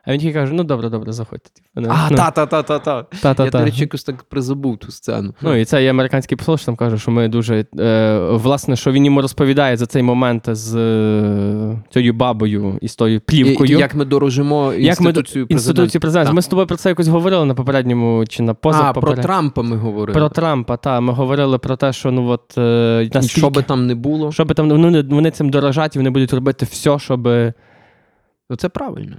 [0.05, 1.49] А він такий каже: ну добре, добре, заходьте.
[1.49, 3.03] Типу, ну, А, ну, та-та-та-та-та.
[3.03, 3.43] та-та-та.
[3.43, 5.33] Я, до речі, якось так призабув ту сцену.
[5.41, 7.65] Ну, і це є американський посол, що там каже, що ми дуже.
[7.79, 12.95] Е, власне, що він йому розповідає за цей момент з е, цією бабою і з
[12.95, 13.77] тою І- плівкою.
[13.77, 15.99] і як ми дорожимо інституцію президента.
[15.99, 16.33] Президента.
[16.33, 19.61] Ми з тобою про це якось говорили на попередньому чи на поза А, про Трампа
[19.61, 20.19] ми говорили.
[20.19, 21.01] Про Трампа, так.
[21.01, 24.45] Ми говорили про те, що ну от е, наскільки, що би там не було, що
[24.45, 27.27] би там ну, вони, вони цим дорожать, і вони будуть робити все, щоб.
[28.49, 29.15] ну це правильно.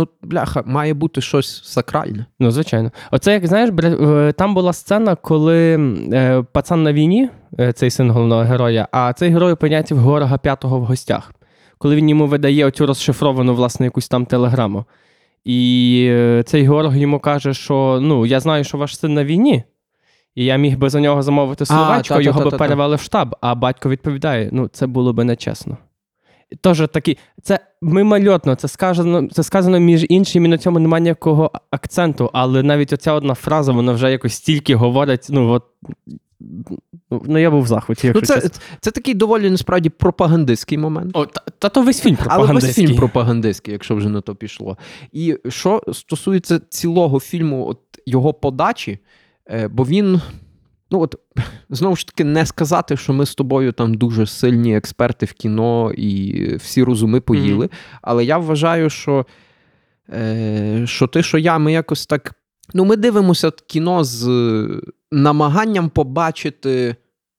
[0.00, 2.26] Ну, бляха, має бути щось сакральне.
[2.38, 2.90] Ну, звичайно.
[3.10, 3.70] Оце, як знаєш,
[4.36, 5.78] там була сцена, коли
[6.12, 7.28] е, пацан на війні,
[7.60, 11.32] е, цей син головного героя, а цей герой опиняється в Горога П'ятого в гостях,
[11.78, 14.84] коли він йому видає оцю розшифровану, власне, якусь там телеграму.
[15.44, 19.64] І е, цей Горог йому каже, що ну, я знаю, що ваш син на війні.
[20.34, 22.20] І я міг би за нього замовити та-та-та-та-та.
[22.20, 23.36] його би перевели в штаб.
[23.40, 25.76] А батько відповідає: ну, це було би нечесно.
[26.60, 31.50] Тож такі, це мимольотно, це сказано, це сказано між іншим, і на цьому немає ніякого
[31.70, 35.26] акценту, але навіть оця одна фраза, вона вже якось стільки говорить.
[35.30, 35.64] Ну, от,
[37.10, 38.60] ну я був в захваті, Ну, якщо це, чесно.
[38.80, 41.10] це такий доволі насправді пропагандистський момент.
[41.14, 44.78] О, та, та то весь фільм Але весь фільм пропагандистський, якщо вже на то пішло.
[45.12, 48.98] І що стосується цілого фільму, от його подачі,
[49.50, 50.20] е, бо він.
[50.90, 51.14] Ну, от
[51.70, 55.92] знову ж таки, не сказати, що ми з тобою там дуже сильні експерти в кіно
[55.92, 57.68] і всі розуми поїли.
[58.02, 59.26] Але я вважаю, що,
[60.08, 62.34] е, що ти, що я, ми якось так.
[62.74, 64.28] Ну, ми дивимося кіно з
[65.12, 66.96] намаганням побачити.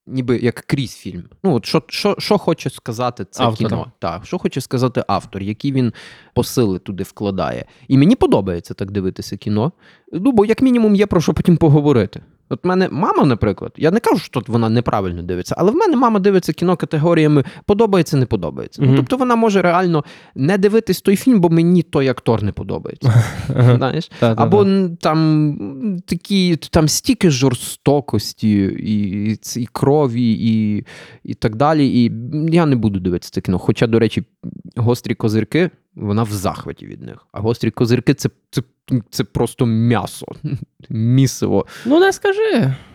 [0.08, 1.24] Ніби як крізь фільм.
[1.44, 3.70] Ну, от що, що, що хоче сказати це Автора.
[3.70, 3.92] кіно?
[4.00, 5.94] Так, що хоче сказати автор, які він
[6.34, 7.66] посили туди вкладає.
[7.88, 9.72] І мені подобається так дивитися кіно.
[10.14, 12.22] Ну, бо як мінімум є про що потім поговорити.
[12.52, 15.76] От в мене мама, наприклад, я не кажу, що тут вона неправильно дивиться, але в
[15.76, 18.82] мене мама дивиться кіно категоріями подобається, не подобається.
[18.86, 20.04] Ну, тобто вона може реально
[20.36, 23.24] не дивитись той фільм, бо мені той актор не подобається.
[23.78, 24.12] Знаєш?
[24.20, 24.68] Або
[25.02, 25.58] там
[26.06, 30.86] такі там стільки жорстокості, і, і, і крові, і,
[31.24, 31.88] і так далі.
[31.88, 32.12] І
[32.52, 33.60] я не буду дивитися це кіно.
[33.60, 34.24] Хоча, до речі,
[34.76, 37.28] гострі козирки, вона в захваті від них.
[37.32, 38.62] А гострі козирки це, це,
[39.10, 40.26] це просто м'ясо,
[40.90, 41.66] місиво.
[41.86, 42.52] Ну, не скажи.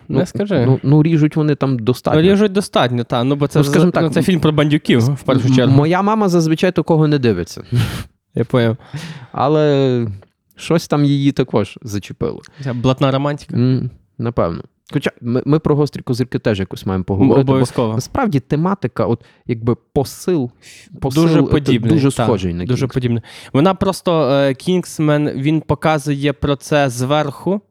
[0.09, 0.65] Не Ну, скажи.
[0.65, 2.21] Ну, ну ріжуть вони там достатньо.
[2.21, 3.23] Ну, ріжуть достатньо, та.
[3.23, 5.75] Ну, бо це, Ну, ж- так, ну, це фільм про бандюків, в першу чергу.
[5.75, 7.63] Моя мама зазвичай такого не дивиться.
[8.35, 8.77] Я поняв.
[9.31, 10.07] Але
[10.55, 12.41] щось там її також зачепило.
[12.63, 13.55] Ця блатна романтика.
[13.55, 14.63] М, Напевно.
[14.93, 17.65] Хоча ми, ми про гострі козирки теж якось маємо поговорити.
[17.77, 20.51] Бо насправді тематика, от якби посил,
[21.01, 21.91] посил дуже е, подібний.
[21.93, 23.23] дуже та, схожий на Дуже подібний.
[23.53, 27.61] Вона просто е, Кінгсмен, він показує про це зверху,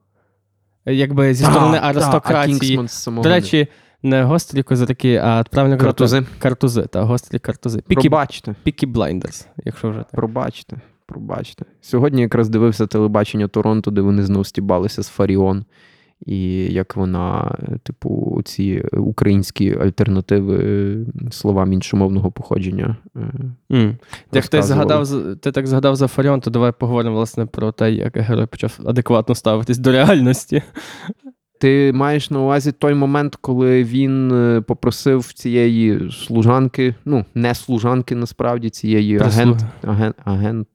[0.87, 2.59] якби зі Та, сторони та, а аристократії.
[2.59, 3.69] Кінгсман з До речі,
[4.03, 6.27] не гострі козирки, а правильно Картузи.
[6.39, 7.81] Картузи, та гострі картузи.
[7.89, 10.11] Peaky, пробачте, Peaky Blinders, якщо вже так.
[10.11, 10.77] пробачте,
[11.07, 11.65] пробачте.
[11.81, 15.65] Сьогодні якраз дивився телебачення Торонто, де вони знов стібалися з Фаріон.
[16.27, 22.97] І як вона, е, типу, ці українські альтернативи е, словам іншомовного походження.
[23.71, 23.97] Mm.
[24.33, 25.09] Як ти згадав,
[25.41, 29.35] ти так згадав за Фаріон, то давай поговоримо власне про те, як герой почав адекватно
[29.35, 30.63] ставитись до реальності.
[31.61, 34.33] Ти маєш на увазі той момент, коли він
[34.67, 39.43] попросив цієї служанки, ну, не служанки, насправді, цієї Прислуги.
[39.43, 40.69] агент, аген, агент,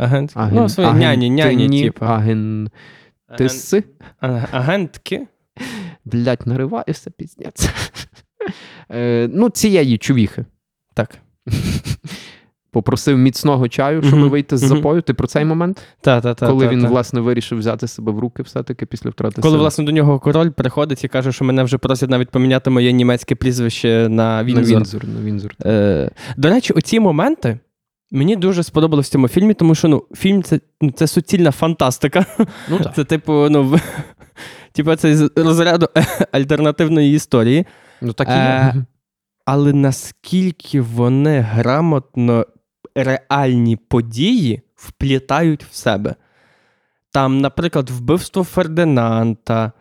[0.00, 0.32] Агент.
[0.34, 2.04] аген, ну, свої няні, няні, агентині, типу.
[2.04, 2.70] Аген,
[3.38, 3.84] тиси.
[4.50, 5.26] Агентки.
[6.04, 7.70] Блять, нариваюся, піздець.
[8.90, 10.44] Е, ну, цієї чувіхи.
[10.94, 11.18] Так.
[12.72, 15.02] Попросив міцного чаю, щоб вийти з запою.
[15.02, 15.82] Ти про цей момент?
[16.00, 16.88] Та, та, та, коли та, він, та.
[16.88, 21.04] власне, вирішив взяти себе в руки все-таки після втрати Коли, власне, до нього король приходить
[21.04, 24.08] і каже, що мене вже просять навіть поміняти моє німецьке прізвище
[24.44, 25.08] Вінзор.
[25.08, 25.54] На Вінзор.
[25.64, 27.58] Е, до речі, оці моменти
[28.10, 32.26] мені дуже сподобалось в цьому фільмі, тому що ну, фільм це, ну, це суцільна фантастика.
[32.68, 32.94] Ну так.
[32.94, 33.78] Це, типу, ну,
[34.72, 35.88] типу, це з розряду
[36.32, 37.66] альтернативної історії.
[38.00, 38.84] Ну так і Е, є.
[39.44, 42.46] Але наскільки вони грамотно
[42.94, 46.14] реальні події вплітають в себе.
[47.12, 49.72] Там, наприклад, вбивство Фердинанда,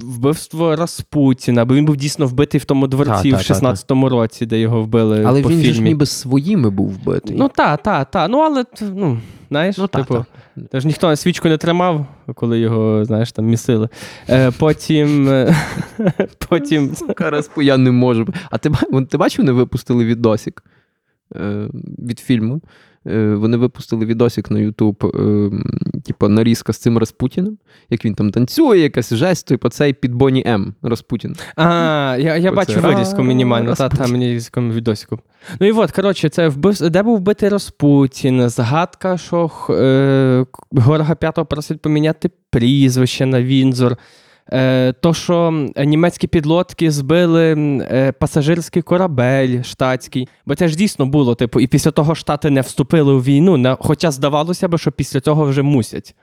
[0.00, 3.72] вбивство Распутіна, бо він був дійсно вбитий в тому дворці Та, в та, та, та.
[3.72, 5.74] 16-му році, де його вбили Але по він фільмі.
[5.74, 7.36] ж ніби своїми був вбитий.
[7.38, 8.30] Ну так, так, так.
[8.30, 8.64] Ну, але
[8.94, 10.62] ну, знаєш, Ну, та, типу, та.
[10.72, 13.88] Тож ніхто свічку не тримав, коли його, знаєш, там місили.
[14.28, 15.28] Е, потім.
[15.28, 15.56] е,
[16.48, 16.94] потім.
[16.94, 18.26] Сука, Распу, я не можу.
[18.50, 18.70] А ти,
[19.10, 20.64] ти бачив, не випустили відосик?
[21.36, 22.60] е, від фільму.
[23.06, 25.50] Е, вони випустили відосик на Ютуб, е,
[26.04, 27.58] типу, нарізка з цим Распутіним,
[27.90, 30.74] як він там танцює, якась жесть, типу цей під Бонні М.
[30.82, 31.36] Распутін.
[31.56, 34.12] А, я, я бачу вирізку мінімально, та, та Распутін.
[34.12, 35.18] мені відосику.
[35.60, 41.46] Ну і от, коротше, це вбив, де був вбитий Распутін, згадка, що е, Горга П'ятого
[41.46, 43.96] просить поміняти прізвище на Вінзор.
[44.52, 50.28] Е, то, що німецькі підлодки збили е, пасажирський корабель штатський.
[50.46, 54.10] Бо це ж дійсно було, типу, і після того Штати не вступили у війну, хоча
[54.10, 56.14] здавалося б, що після цього вже мусять.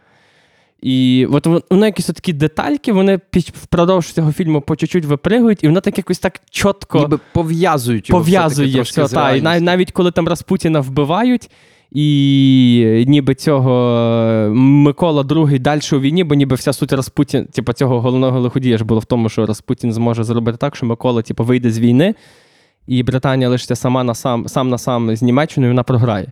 [0.81, 5.81] І от воно якісь такі детальки, вони впродовж цього фільму по чуть-чуть випригують, і воно
[5.81, 9.07] так якось так чітко Ніби пов'язують його пов'язує все.
[9.07, 11.49] Та, і навіть коли там Распутіна вбивають,
[11.91, 17.73] і ніби цього е, Микола II далі у війні, бо ніби вся суть Распутін, типу,
[17.73, 21.43] цього головного лиходія ж було в тому, що Распутін зможе зробити так, що Микола типу,
[21.43, 22.15] вийде з війни,
[22.87, 26.27] і Британія лишиться сама на сам, сам на сам з Німеччиною, і вона програє.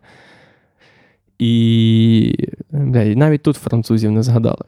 [1.39, 4.65] І, і навіть тут французів не згадали.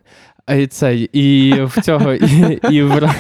[0.58, 2.90] І цей, і в цього, і, і, в,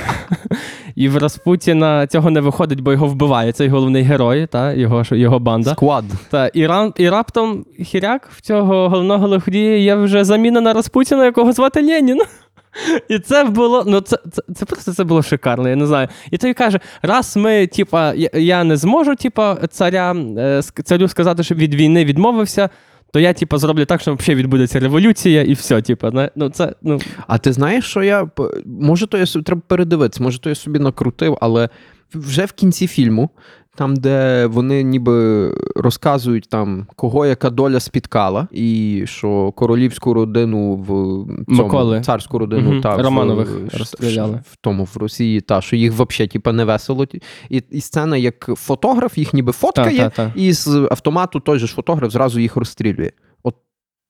[0.97, 5.39] і в Распутіна цього не виходить, бо його вбиває цей головний герой, та, його, його
[5.39, 5.71] банда.
[5.71, 6.03] Сквад.
[6.29, 11.25] Та, і, ран, і раптом хіряк в цього головного лиходія є вже заміна на Распутіна,
[11.25, 12.21] якого звати Ленін.
[13.09, 16.07] І це було, ну це, це, це просто це було шикарно, я не знаю.
[16.31, 21.43] І той каже: раз ми, типа, я, я не зможу, типа, царя, е, царю сказати,
[21.43, 22.69] що від війни відмовився,
[23.11, 26.99] то я, типа, зроблю так, що взагалі відбудеться революція, і все, типа, ну це, ну,
[27.27, 28.29] А ти знаєш, що я.
[28.65, 31.69] Може, то я собі треба передивитися, може, то я собі накрутив, але
[32.13, 33.29] вже в кінці фільму,
[33.77, 40.85] там, де вони ніби розказують там, кого яка доля спіткала, і що королівську родину в
[40.87, 42.01] цьому, Миколи.
[42.01, 42.81] царську родину Мгм.
[42.81, 44.39] та в- Романових ш- розстріляли.
[44.51, 47.05] в тому в Росії, та що їх взагалі типа не весело.
[47.49, 50.33] І, і сцена, як фотограф, їх ніби фоткає, та, та, та.
[50.35, 53.11] і з автомату той же ж фотограф зразу їх розстрілює.
[53.43, 53.55] От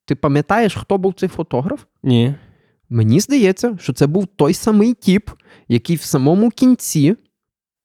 [0.06, 1.80] ти пам'ятаєш, хто був цей фотограф?
[2.04, 2.36] Ні.
[2.90, 5.30] Мені здається, що це був той самий тіп,
[5.68, 7.16] який в самому кінці,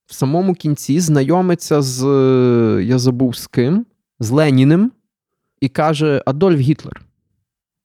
[0.07, 3.87] в самому кінці знайомиться з е, я забув з ким,
[4.21, 4.93] з Леніним,
[5.61, 7.03] і каже Адольф Гітлер.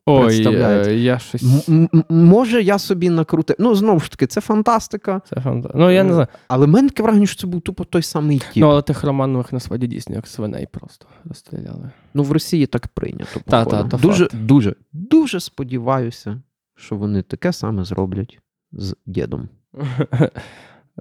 [0.09, 1.69] Ой, е, я щось.
[1.69, 3.55] М- м- може, я собі накрутив.
[3.59, 5.21] Ну, знову ж таки, це фантастика.
[5.29, 5.71] Це фанта...
[5.75, 6.27] Ну, я не знаю.
[6.47, 8.47] Але в мене таке враження, що це був тупо той самий тіп.
[8.55, 11.89] Ну, але тих Романових насправді дійсно як свиней просто розстріляли.
[12.13, 13.39] Ну, в Росії так прийнято.
[13.45, 13.89] Та, походу.
[13.89, 14.45] та, дуже, факт.
[14.45, 16.41] дуже, дуже сподіваюся,
[16.75, 18.39] що вони таке саме зроблять
[18.71, 19.49] з дідом,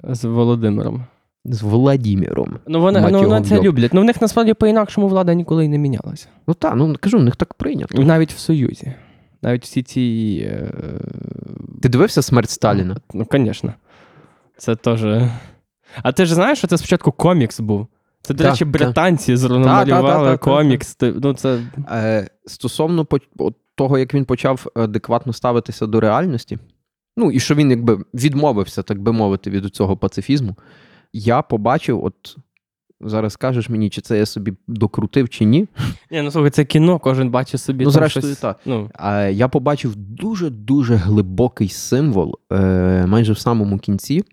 [0.04, 1.04] З Володимиром.
[1.44, 2.58] з Владіміром.
[2.66, 3.94] Ну, вони, ну, вони це люблять.
[3.94, 6.28] Ну, в них насправді по-інакшому влада ніколи й не мінялася.
[6.46, 8.02] Ну так, ну кажу, в них так прийнято.
[8.02, 8.92] Навіть в Союзі.
[9.42, 10.00] Навіть всі ці.
[10.50, 10.70] Е...
[11.82, 12.96] Ти дивився смерть Сталіна?
[13.14, 13.74] Ну, звісно.
[14.56, 15.28] Це теж.
[16.02, 17.86] А ти ж знаєш, що це спочатку комікс був?
[18.22, 20.96] Це, до речі, британці Та, та, та, та, та, комікс.
[21.00, 21.60] Ну, це...
[21.90, 23.06] Е, стосовно
[23.74, 26.58] того, як він почав адекватно ставитися до реальності,
[27.16, 30.56] ну і що він якби відмовився, так би мовити, від цього пацифізму,
[31.12, 32.36] я побачив, от
[33.00, 35.68] зараз кажеш мені, чи це я собі докрутив, чи ні.
[36.10, 37.84] Ні, ну слухай, це кіно, кожен бачить собі.
[37.84, 38.38] Ну, зрештою, щось...
[38.38, 38.60] так.
[38.66, 44.24] Ну, А я побачив дуже-дуже глибокий символ е, майже в самому кінці,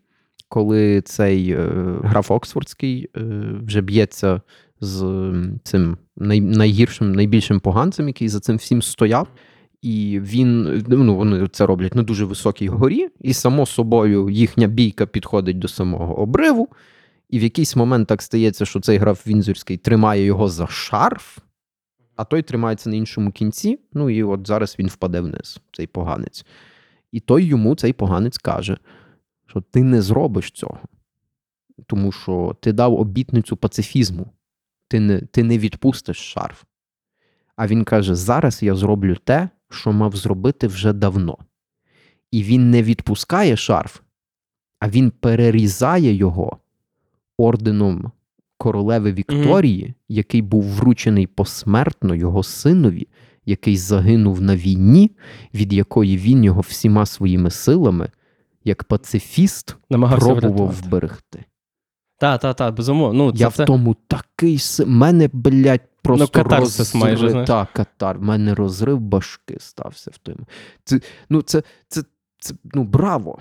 [0.50, 1.70] коли цей е,
[2.04, 3.22] граф Оксфордський е,
[3.66, 4.42] вже б'ється
[4.82, 9.28] з цим най, найгіршим, найбільшим поганцем, який за цим всім стояв.
[9.84, 15.06] І він, ну, вони це роблять на дуже високій горі, і само собою їхня бійка
[15.06, 16.70] підходить до самого обриву.
[17.30, 21.38] І в якийсь момент так стається, що цей граф Вінзорський тримає його за шарф,
[22.16, 23.80] а той тримається на іншому кінці.
[23.94, 26.46] Ну і от зараз він впаде вниз, цей поганець.
[27.12, 28.78] І той йому, цей поганець, каже,
[29.48, 30.80] що ти не зробиш цього,
[31.88, 34.26] тому що ти дав обітницю пацифізму,
[34.88, 36.64] ти не, ти не відпустиш шарф.
[37.56, 41.38] А він каже: зараз я зроблю те, що мав зробити вже давно.
[42.32, 44.00] І він не відпускає шарф,
[44.80, 46.58] а він перерізає його
[47.38, 48.12] орденом
[48.58, 53.08] королеви Вікторії, який був вручений посмертно його синові,
[53.46, 55.12] який загинув на війні,
[55.54, 58.10] від якої він його всіма своїми силами,
[58.64, 60.88] як пацифіст, намагався пробував врятувати.
[60.88, 61.46] вберегти.
[62.18, 63.24] Так, так, так, безумовно.
[63.24, 63.64] Ну, це, Я це...
[63.64, 64.86] в тому такий си...
[64.86, 67.48] мене, блядь, просто Ну, катарсис майже, знаєш.
[67.48, 68.18] Так, катар.
[68.18, 70.40] В мене розрив башки стався в тому.
[70.84, 71.00] Це,
[71.30, 72.04] ну, це, це,
[72.40, 73.38] це, ну, браво.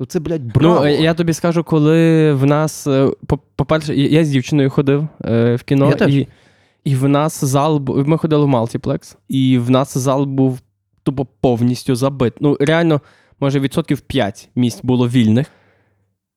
[0.00, 0.80] Ну, це, блядь, браво.
[0.80, 5.54] Ну, я тобі скажу, коли в нас, е, по- по-перше, я- з дівчиною ходив е,
[5.54, 6.26] в кіно, Я і,
[6.84, 8.08] і в нас зал був.
[8.08, 10.60] Ми ходили в мультиплекс, і в нас зал був
[11.02, 12.32] тупо повністю забит.
[12.40, 13.00] Ну, реально,
[13.40, 15.46] може, відсотків 5 місць було вільних.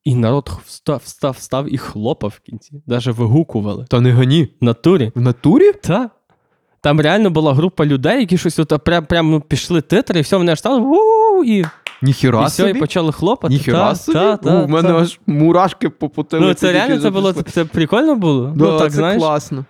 [0.04, 2.82] І народ встав, встав, встав і хлопав в кінці.
[2.86, 3.84] Навіть вигукували.
[3.88, 4.48] Та не гані.
[4.60, 5.12] В натурі.
[5.14, 5.72] В натурі?
[5.72, 6.10] Та.
[6.80, 10.36] Там реально була група людей, які щось от прям, прям ну, пішли титри, і все,
[10.36, 11.64] вони аж стали у і,
[12.02, 12.80] Ніхіра і все, і собі.
[12.80, 13.54] почали хлопати.
[13.54, 14.18] Ніхіра Та, собі.
[14.18, 14.96] та, та, У мене та.
[14.96, 16.48] аж мурашки по потилиці.
[16.48, 17.52] Ну, це реально це було запішли.
[17.52, 18.46] це, це прикольно було.
[18.56, 19.18] Да, ну, так, це знаєш.
[19.22, 19.64] класно.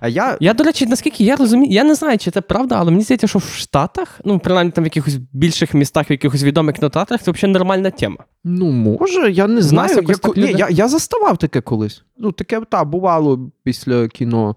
[0.00, 2.90] А я, Я, до речі, наскільки я розумію, я не знаю, чи це правда, але
[2.90, 6.76] мені здається, що в Штатах, ну, принаймні там в якихось більших містах, в якихось відомих
[6.76, 8.24] кінотеатрах, це взагалі нормальна тема.
[8.44, 10.04] ну, може, я не знаю.
[10.08, 12.02] Я, так ні, я, я заставав таке колись.
[12.18, 14.56] Ну, таке, та, бувало після кіно,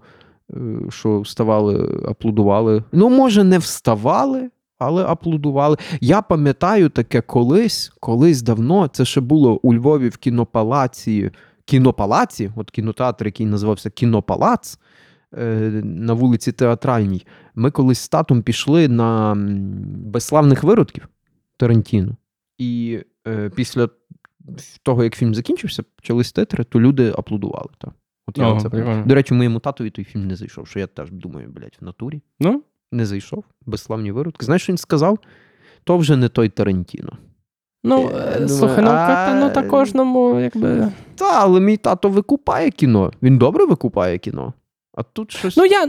[0.50, 0.56] е,
[0.90, 2.84] що вставали, аплодували.
[2.92, 5.76] Ну, може, не вставали, але аплодували.
[6.00, 11.30] Я пам'ятаю таке колись, колись давно, це ще було у Львові в кінопалаці.
[11.64, 14.78] Кінопалаці, от кінотеатр, який називався Кінопалац
[15.82, 17.26] на вулиці Театральній.
[17.54, 19.34] Ми колись з татом пішли на
[19.96, 21.08] безславних виродків
[21.56, 22.16] Тарантіно.
[22.58, 23.88] І е, після
[24.82, 27.68] того, як фільм закінчився, почались титри, то люди аплодували.
[27.78, 27.90] Так.
[28.26, 28.68] От я Ого, це...
[28.68, 29.04] прикольно.
[29.06, 32.22] До речі, моєму татові той фільм не зайшов, що я теж думаю, блядь, в натурі.
[32.40, 32.62] Ну,
[32.92, 33.44] Не зайшов.
[33.66, 34.44] Безславні виродки.
[34.46, 35.18] Знаєш, що він сказав?
[35.84, 37.12] То вже не той Тарантіно.
[37.84, 40.92] ну Я е, думаю, слухай, ну, а- та, ну та кожному, якби.
[41.14, 43.12] Та, але мій тато викупає кіно.
[43.22, 44.52] Він добре викупає кіно.
[44.94, 45.56] А тут щось.
[45.56, 45.88] Ну, я.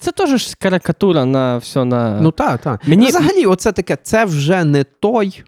[0.00, 2.20] Це теж ж карикатура на все на.
[2.20, 2.88] ну так, так.
[2.88, 5.42] Мені- Ну, взагалі, оце таке, це вже не той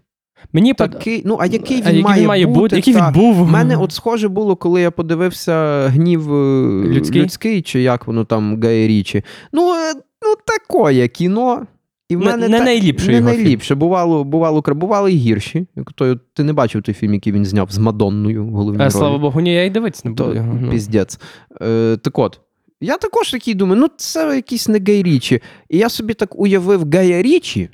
[0.52, 1.22] мені такий.
[1.24, 2.76] Ну, а який а він має, бути?
[2.76, 3.40] який він був.
[3.42, 7.22] У мене от схоже було, коли я подивився гнів е, Людський?
[7.22, 9.24] людський чи як воно там Гая Річі.
[9.52, 11.66] Ну, е, ну такое кіно.
[12.08, 13.42] І в Не- мене не та- найліпший не його фільм.
[13.42, 13.74] найліпше.
[13.74, 15.66] Бувало, бувало, бували і гірші.
[15.94, 18.90] Той, ти не бачив той фільм, який він зняв з Мадонною в головній Е, ролі.
[18.90, 20.24] слава Богу, ні, я й дивитися не буду.
[20.24, 20.70] То його, ну.
[20.70, 21.20] піздець.
[21.62, 22.40] Е, так от,
[22.86, 25.42] я також такий думаю, ну це якийсь не Гай Річі.
[25.68, 27.70] І я собі так уявив Гая Річі,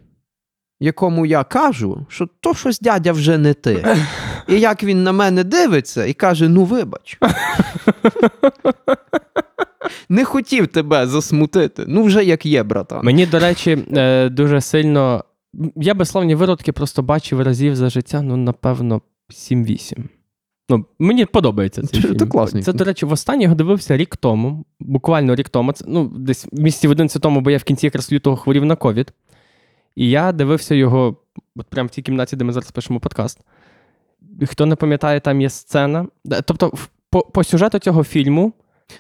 [0.81, 3.97] якому я кажу, що то щось дядя вже не ти.
[4.49, 7.19] І як він на мене дивиться і каже: ну вибач.
[10.09, 11.85] Не хотів тебе засмутити.
[11.89, 13.05] Ну, вже як є, братан.
[13.05, 15.25] Мені, до речі, е, дуже сильно.
[15.77, 19.01] Я безславні виродки просто бачив разів за життя, ну, напевно,
[19.31, 20.05] 7-8.
[20.69, 22.19] Ну, мені подобається цей Це- фільм.
[22.19, 25.73] це класний Це, до речі, востаннє його дивився рік тому, буквально рік тому.
[25.73, 28.77] Це, ну, десь місяці в 11 тому, бо я в кінці якраз лютого хворів на
[28.77, 29.13] ковід.
[29.97, 31.17] І я дивився його
[31.57, 33.41] от прямо в тій кімнаті, де ми зараз пишемо подкаст.
[34.47, 36.07] Хто не пам'ятає, там є сцена.
[36.45, 36.73] Тобто,
[37.11, 38.53] по, по сюжету цього фільму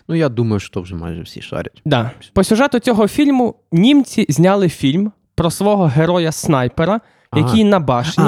[0.09, 1.83] Ну, я думаю, що вже майже всі шарять.
[1.85, 2.11] Да.
[2.33, 7.01] По сюжету цього фільму німці зняли фільм про свого героя-снайпера.
[7.37, 8.25] Який на башні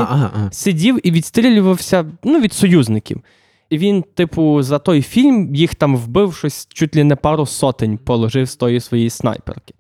[0.51, 3.23] сидів і відстрілювався ну, від союзників.
[3.71, 7.99] І він, типу, за той фільм їх там вбив щось чуть ли не пару сотень
[7.99, 9.75] положив з тої своєї снайперки.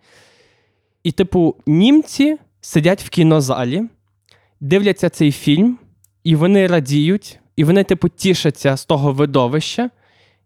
[1.05, 3.83] І, типу, німці сидять в кінозалі,
[4.61, 5.79] дивляться цей фільм,
[6.25, 9.91] і вони радіють, і вони, типу, тішаться з того видовища,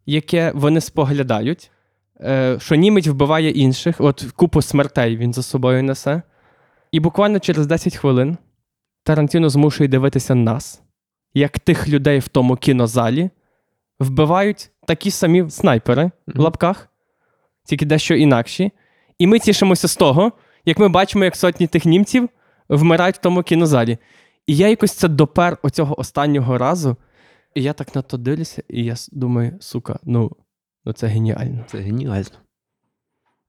[0.07, 1.70] яке вони споглядають,
[2.20, 6.22] е, що німець вбиває інших, от купу смертей він за собою несе.
[6.93, 8.37] І буквально через 10 хвилин
[9.09, 10.82] Тарантіно змушує дивитися нас,
[11.34, 13.30] як тих людей в тому кінозалі
[14.00, 16.88] вбивають такі самі снайпери в лапках,
[17.64, 18.72] тільки дещо інакші.
[19.18, 20.32] І ми тішимося з того,
[20.64, 22.28] як ми бачимо, як сотні тих німців
[22.68, 23.98] вмирають в тому кінозалі.
[24.46, 26.96] І я якось це допер оцього останнього разу.
[27.54, 30.30] І я так на то дивлюся, і я думаю, сука, ну,
[30.84, 31.64] ну це геніально.
[31.68, 32.26] Це геніально.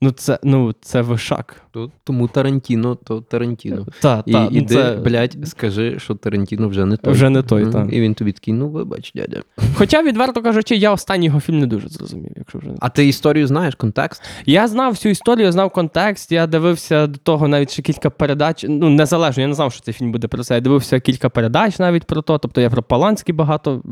[0.02, 1.62] Ну, це, ну, це вишак.
[1.72, 3.88] То- Тому Тарантіно, то Тарантіно.
[4.02, 4.95] Та, І та, ну, іди, це...
[4.95, 7.14] блядь, скажи, що Тарантіно вже не той.
[7.14, 7.72] Вже не той, Мгм.
[7.74, 7.93] так.
[7.93, 9.41] І він тобі такий, ну вибач, дядя.
[9.76, 12.70] Хоча, відверто кажучи, я останній його фільм не дуже зрозумів, якщо вже.
[12.80, 14.24] А ти історію знаєш, контекст?
[14.45, 18.66] Я знав всю історію, я знав контекст, я дивився до того навіть ще кілька передач.
[18.70, 20.56] Ну, незалежно, я не знав, що цей фільм буде про це.
[20.56, 22.38] Я дивився кілька передач навіть про то.
[22.38, 23.84] Тобто я про Паланський багато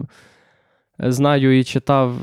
[0.99, 2.13] знаю і читав.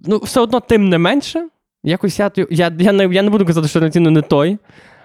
[0.00, 1.48] Ну, все одно, тим не менше,
[1.84, 4.58] якось я, я, я, не, я не буду казати, що Тарантіно не той.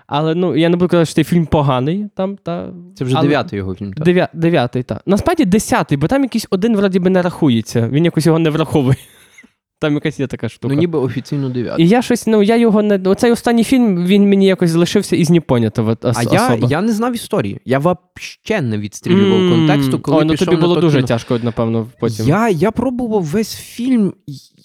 [0.07, 2.05] Але ну, я не буду казати, що цей фільм поганий.
[2.15, 2.69] Там, та...
[2.95, 3.93] Це вже Але- дев'ятий його фільм.
[3.93, 4.29] Так?
[4.33, 5.01] Дев'ятий, так.
[5.05, 7.87] Насправді десятий, бо там якийсь один вроді би не рахується.
[7.87, 8.97] Він якось його не враховує.
[9.79, 10.73] Там якась є така штука.
[10.73, 11.85] Ну, ніби офіційно дев'ятий.
[11.85, 12.97] І я щось, ну я його не.
[12.97, 17.59] Оцей останній фільм він мені якось залишився із непонятого А я, я не знав історії.
[17.65, 21.07] Я вообще не відстрілював М, контексту, коли Ой, ну пішов тобі було на дуже кіно.
[21.07, 22.27] тяжко, напевно, потім.
[22.27, 24.13] Я, я пробував весь фільм.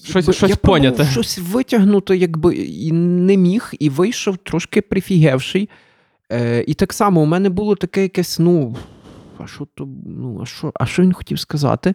[0.05, 1.05] Щось- якби, щось я поняти.
[1.05, 5.69] Щось витягнути, якби і не міг, і вийшов трошки прифігевший.
[6.33, 8.77] Е, і так само у мене було таке якесь, ну.
[9.39, 11.95] А що то, ну, а що, а що він хотів сказати?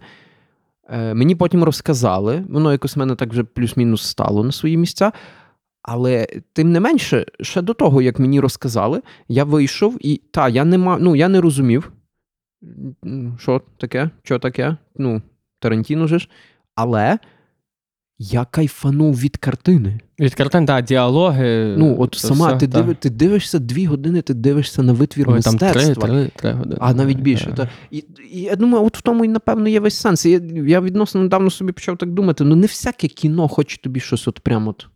[0.90, 5.12] Е, мені потім розказали, воно якось в мене так вже плюс-мінус стало на свої місця.
[5.82, 10.66] Але тим не менше, ще до того, як мені розказали, я вийшов і та, я
[10.66, 11.92] не мав, ну, я не розумів,
[13.40, 14.10] що таке?
[14.24, 14.78] Що таке?
[14.96, 15.22] Ну,
[15.60, 16.30] Тарантіно же ж.
[16.76, 17.20] Але
[18.20, 20.00] я кайфанув від картини.
[20.20, 21.76] Від картин, так, діалоги.
[21.78, 22.82] Ну, от сама все, ти, та.
[22.82, 26.08] диви, ти дивишся дві години, ти дивишся на витвір Ой, там мистецтва.
[26.08, 26.78] три, три, три години.
[26.80, 27.46] А навіть більше.
[27.46, 27.54] Та.
[27.56, 27.70] Та.
[27.92, 30.26] І, і я думаю, от в тому і напевно є весь сенс.
[30.26, 34.28] Я, я відносно недавно собі почав так думати: ну не всяке кіно хоче тобі щось
[34.28, 34.88] от прямо от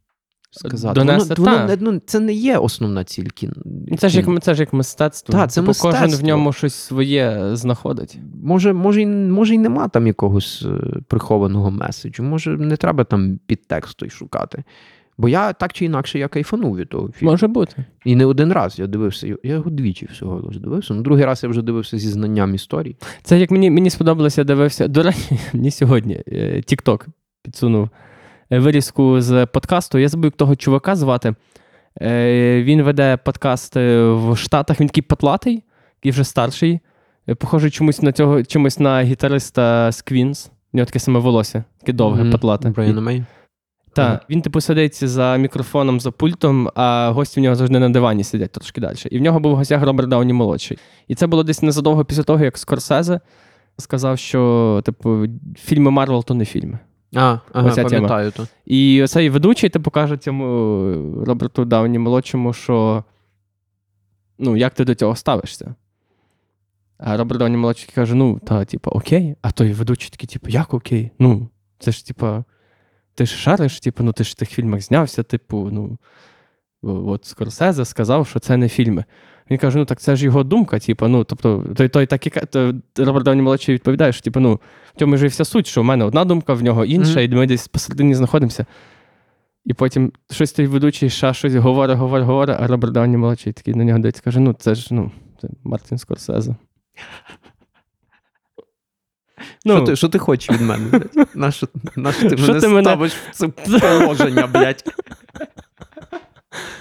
[0.51, 0.99] сказати.
[0.99, 1.77] Донести, воно, воно, та.
[1.79, 3.53] ну, це не є основна ціль кіно.
[3.65, 5.31] Ну, Це ж як, це ж як мистецтво.
[5.31, 8.17] Та, це Типу, Кожен в ньому щось своє знаходить.
[8.43, 12.23] Може, може, може, й нема там якогось е, прихованого меседжу.
[12.23, 14.63] Може, не треба там підтексту й шукати.
[15.17, 17.31] Бо я так чи інакше я кайфанув від того фільму.
[17.31, 17.85] Може бути.
[18.05, 19.27] І не один раз я дивився.
[19.27, 20.93] Я його двічі всього лиш дивився.
[20.93, 22.95] Ну, другий раз я вже дивився зі знанням історії.
[23.23, 24.87] Це як мені, мені сподобалося, я дивився.
[24.87, 27.05] До речі, мені сьогодні е, TikTok
[27.43, 27.89] підсунув
[28.59, 29.97] вирізку з подкасту.
[29.97, 31.35] Я забув, як того чувака звати.
[32.01, 35.63] Е, Він веде подкаст е, в Штатах, він такий патлатий,
[35.99, 36.79] такий вже старший.
[37.29, 40.49] Е, Похожий чомусь на цього, чимось на гітариста з Queens.
[40.73, 42.31] У нього таке саме волосся, таке довге, Мгм.
[42.31, 42.69] патлате.
[42.69, 43.23] Брайана Мей.
[43.93, 48.23] Так, він типу сидить за мікрофоном, за пультом, а гості в нього завжди на дивані
[48.23, 48.95] сидять трошки далі.
[49.11, 50.77] І в нього був в гостях Роберт Дауні молодший.
[51.07, 53.19] І це було десь незадовго після того, як Скорсезе
[53.77, 55.25] сказав, що типу,
[55.57, 56.79] фільми Марвел то не фільми.
[57.15, 57.89] А, ага, Оця тема.
[57.89, 58.47] пам'ятаю то.
[58.65, 60.45] І цей ведучий типу, каже цьому
[61.25, 63.03] Роберту Дауні молодшому, що
[64.39, 65.75] ну, як ти до цього ставишся?
[66.97, 69.35] А Роберт Дауні молодший каже: ну, та, типу, окей.
[69.41, 71.11] А той ведучий такий, типу, як окей?
[71.19, 71.49] Ну,
[71.79, 72.43] це ж, типу,
[73.15, 75.97] ти ж шариш, типу, ну ти ж в тих фільмах знявся, типу, ну.
[76.83, 79.05] От Скорсезе сказав, що це не фільми.
[79.49, 82.29] Він каже: ну так це ж його думка, типу, ну, тобто, той, той так і
[82.29, 84.59] то Роберт Дауні молодший відповідає, що типу, ну,
[84.95, 87.31] в цьому ж і вся суть, що в мене одна думка, в нього інша, Мгм.
[87.33, 88.65] і ми десь посередині знаходимося.
[89.65, 93.73] І потім щось той ведучий ще щось говорить, говорить, говорить, а Роберт Дауні молодший такий
[93.75, 95.11] на нього дивиться, каже: ну, це ж ну,
[95.41, 96.55] це Мартін Скорсезе.
[99.65, 101.01] що, ти, що ти хочеш від мене?
[101.35, 103.47] Нащо, нащо ти Що мене ти мене- ставиш в це
[103.79, 104.83] положення, блядь?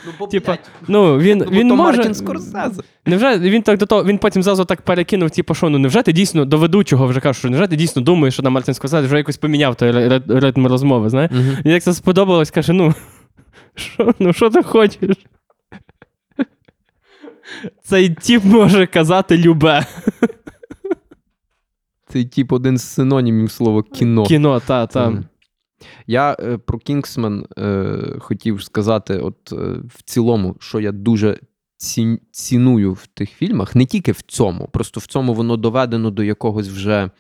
[0.07, 1.97] Ну, бо, Типа, блядь, ну, він, ну, він то може...
[1.97, 2.83] Мартін Скорсезе.
[3.07, 6.13] Невже він так до того, він потім зразу так перекинув, типу, що ну невже ти
[6.13, 9.17] дійсно до ведучого вже кажеш, що невже ти дійсно думаєш, що на Мартін Скорсезе вже
[9.17, 11.31] якось поміняв той ри- ри- ритм розмови, знаєш?
[11.65, 12.95] І як це сподобалось, каже: ну,
[13.75, 15.17] що, ну що ти хочеш?
[17.83, 19.87] Цей тіп може казати любе.
[22.09, 24.25] Це тип один з синонімів слова кіно.
[24.25, 25.11] Кіно, та, та.
[25.11, 25.25] Мгм.
[26.11, 29.57] Я е, про Кінгсмен е, хотів сказати, от е,
[29.89, 31.39] в цілому, що я дуже
[31.77, 36.23] ці, ціную в тих фільмах, не тільки в цьому, просто в цьому воно доведено до
[36.23, 37.11] якогось вже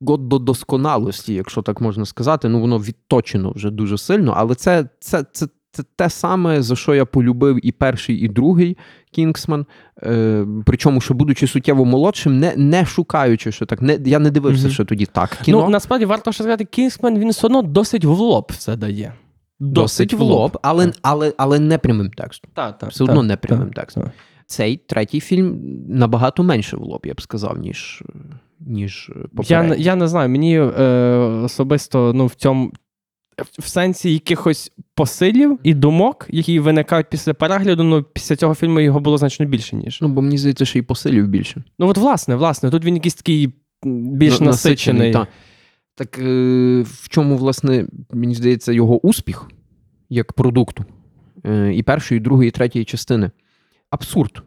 [0.00, 2.48] до досконалості, якщо так можна сказати.
[2.48, 6.94] Ну, воно відточено вже дуже сильно, але це, це, це, це те саме, за що
[6.94, 8.76] я полюбив і перший, і другий
[9.12, 9.66] Кінгсман.
[10.02, 14.62] Е, причому, що будучи суттєво молодшим, не, не шукаючи, що так, не, я не дивився,
[14.64, 14.72] Мгм.
[14.72, 15.38] що тоді так.
[15.42, 19.12] Кіно Ну, насправді варто ще сказати, Кінгсмен він все одно досить в лоб все дає.
[19.60, 22.50] Досить в лоб, але, але, але не прямим текстом.
[22.54, 24.02] Та, та, Все та, одно не та, прямим текстом.
[24.02, 24.10] та.
[24.46, 28.02] Цей третій фільм набагато менше в лоб, я б сказав, ніж,
[28.60, 29.70] ніж Я, попередній.
[29.70, 30.82] не- я не знаю, мені е,
[31.44, 32.72] особисто ну, в цьому.
[33.58, 39.00] В сенсі якихось посилів і думок, які виникають після перегляду, ну після цього фільму його
[39.00, 39.98] було значно більше, ніж.
[40.02, 41.62] Ну, бо мені здається, що і посилів більше.
[41.78, 43.52] Ну, от, власне, власне, тут він якийсь такий
[43.84, 45.12] більш На- насичений.
[45.12, 45.26] та.
[45.94, 49.50] Так е, в чому, власне, мені здається, його успіх
[50.10, 50.84] як продукту
[51.46, 53.30] е, і першої, і другої, і третьої частини.
[53.90, 54.42] Абсурд.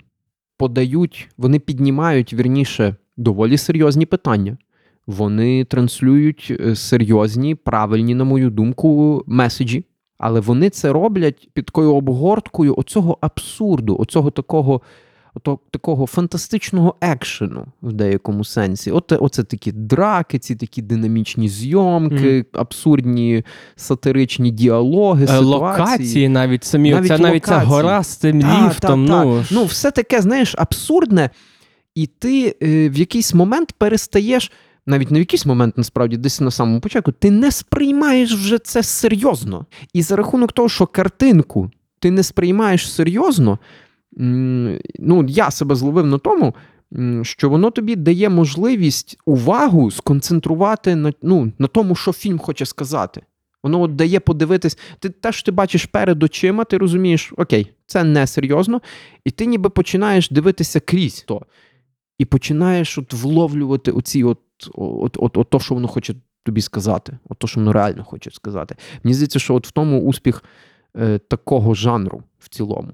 [0.57, 4.57] Подають, вони піднімають, вірніше, доволі серйозні питання.
[5.07, 9.85] Вони транслюють е, серйозні, правильні, на мою думку, меседжі.
[10.17, 14.81] Але вони це роблять під такою обгорткою оцього абсурду, оцього такого,
[15.33, 18.91] ото, такого фантастичного екшену в деякому сенсі.
[18.91, 23.43] От, оце такі драки, ці такі динамічні зйомки, абсурдні
[23.75, 25.53] сатиричні діалоги, Е, ситуації.
[25.53, 29.05] Локації навіть самі, Навіть оця, навіть ця гора з тим Та, ліфтом.
[29.07, 29.25] та, та.
[29.25, 31.29] ну, ну, все таке, знаєш, абсурдне,
[31.95, 34.51] і ти е, в якийсь момент перестаєш.
[34.87, 39.65] Навіть в якийсь момент, насправді, десь на самому початку, ти не сприймаєш вже це серйозно.
[39.93, 43.59] І за рахунок того, що картинку ти не сприймаєш серйозно,
[44.99, 46.55] ну, я себе зловив на тому,
[47.21, 53.21] що воно тобі дає можливість увагу сконцентрувати на, ну, на тому, що фільм хоче сказати.
[53.63, 58.03] Воно от дає подивитись, ти те, що ти бачиш перед очима, ти розумієш, окей, це
[58.03, 58.81] не серйозно,
[59.25, 61.41] і ти ніби починаєш дивитися крізь то.
[62.17, 64.39] І починаєш от вловлювати оці от,
[64.73, 68.31] от, от, от то, що воно хоче тобі сказати, от то, що воно реально хоче
[68.31, 68.75] сказати.
[69.03, 70.43] Мені здається, що от в тому успіх
[70.97, 72.91] е, такого жанру в цілому.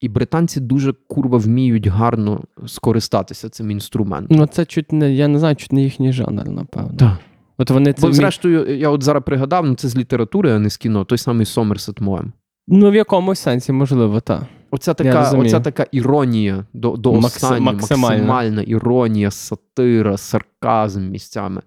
[0.00, 4.36] І британці дуже курва вміють гарно скористатися цим інструментом.
[4.36, 6.96] Ну, це чуть не, я не знаю, чуть не їхній жанр, напевно.
[6.98, 7.18] Так.
[7.58, 10.58] От вони це Бо, вмі- зрештою, я от зараз пригадав, ну це з літератури, а
[10.58, 12.32] не з кіно, той самий Сомерсет Моем.
[12.68, 14.42] Ну, в якомусь сенсі, можливо, так.
[14.70, 18.16] Оця така, оця така іронія до, до Макс- останнього, максимальна.
[18.16, 21.62] максимальна іронія, сатира, сарказм місцями.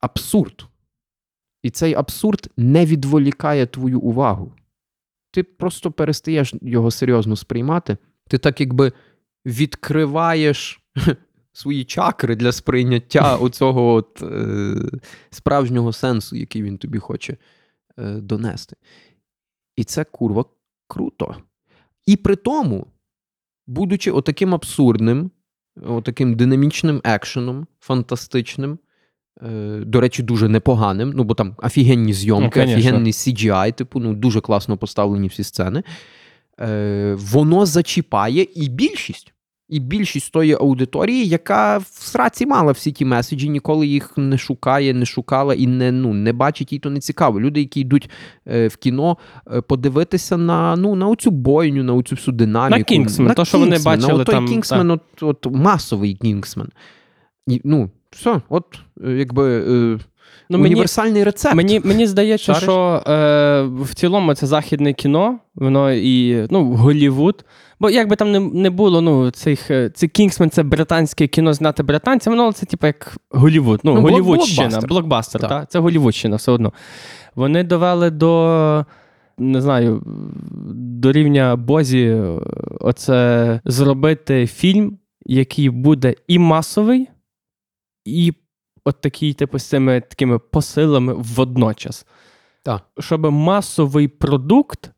[0.00, 0.66] Абсурд.
[1.62, 4.52] І цей абсурд не відволікає твою увагу.
[5.32, 7.96] Ти просто перестаєш його серйозно сприймати.
[8.28, 8.92] Ти так якби
[9.46, 10.80] відкриваєш
[11.52, 14.74] свої чакри для сприйняття оцього от, е,
[15.30, 17.36] справжнього сенсу, який він тобі хоче
[17.98, 18.76] е, донести.
[19.76, 20.44] І це курва
[20.88, 21.36] круто.
[22.10, 22.86] І при тому,
[23.66, 25.30] будучи отаким абсурдним,
[25.82, 28.78] отаким динамічним екшеном, фантастичним,
[29.42, 34.14] е, до речі, дуже непоганим, ну бо там офігенні зйомки, Ну, офігенний CGI, типу, ну
[34.14, 35.82] дуже класно поставлені всі сцени.
[36.60, 39.32] Е, воно зачіпає і більшість.
[39.70, 44.94] І більшість тої аудиторії, яка в сраці мала всі ті меседжі, ніколи їх не шукає,
[44.94, 47.40] не шукала і не, ну, не бачить, їй то не цікаво.
[47.40, 48.10] Люди, які йдуть
[48.46, 49.16] е, в кіно,
[49.52, 52.78] е, подивитися на, ну, на оцю бойню, на оцю всю динаміку.
[52.78, 56.68] На Кінгсмен, то, що вони бачили на там, Кінгсмен, от, от масовий Кінгсмен.
[57.46, 58.64] І, ну, все, от,
[59.04, 59.98] е, якби.
[60.52, 61.54] Ну, мені, універсальний рецепт.
[61.54, 62.62] мені, мені здається, Шариш?
[62.62, 67.44] що е, в цілому це західне кіно, воно і ну, Голівуд.
[67.80, 71.54] Бо як би там не, не було, ну, цих, е, це Кінгсмен, це британське кіно
[71.54, 73.80] знати британцям, воно це типу як Голівуд.
[73.84, 74.88] Ну, Ну, Голівудщина, блокбастер.
[74.88, 75.50] блокбастер, Так.
[75.50, 75.70] так.
[75.70, 76.72] це Голівудщина все одно.
[77.34, 78.84] Вони довели до.
[79.38, 80.02] Не знаю,
[80.74, 82.16] до рівня Бозі,
[82.80, 87.08] оце зробити фільм, який буде і масовий,
[88.04, 88.32] і
[88.84, 92.06] от такий, типу, з цими такими посилами водночас.
[92.62, 92.82] Так.
[92.98, 94.90] Щоб масовий продукт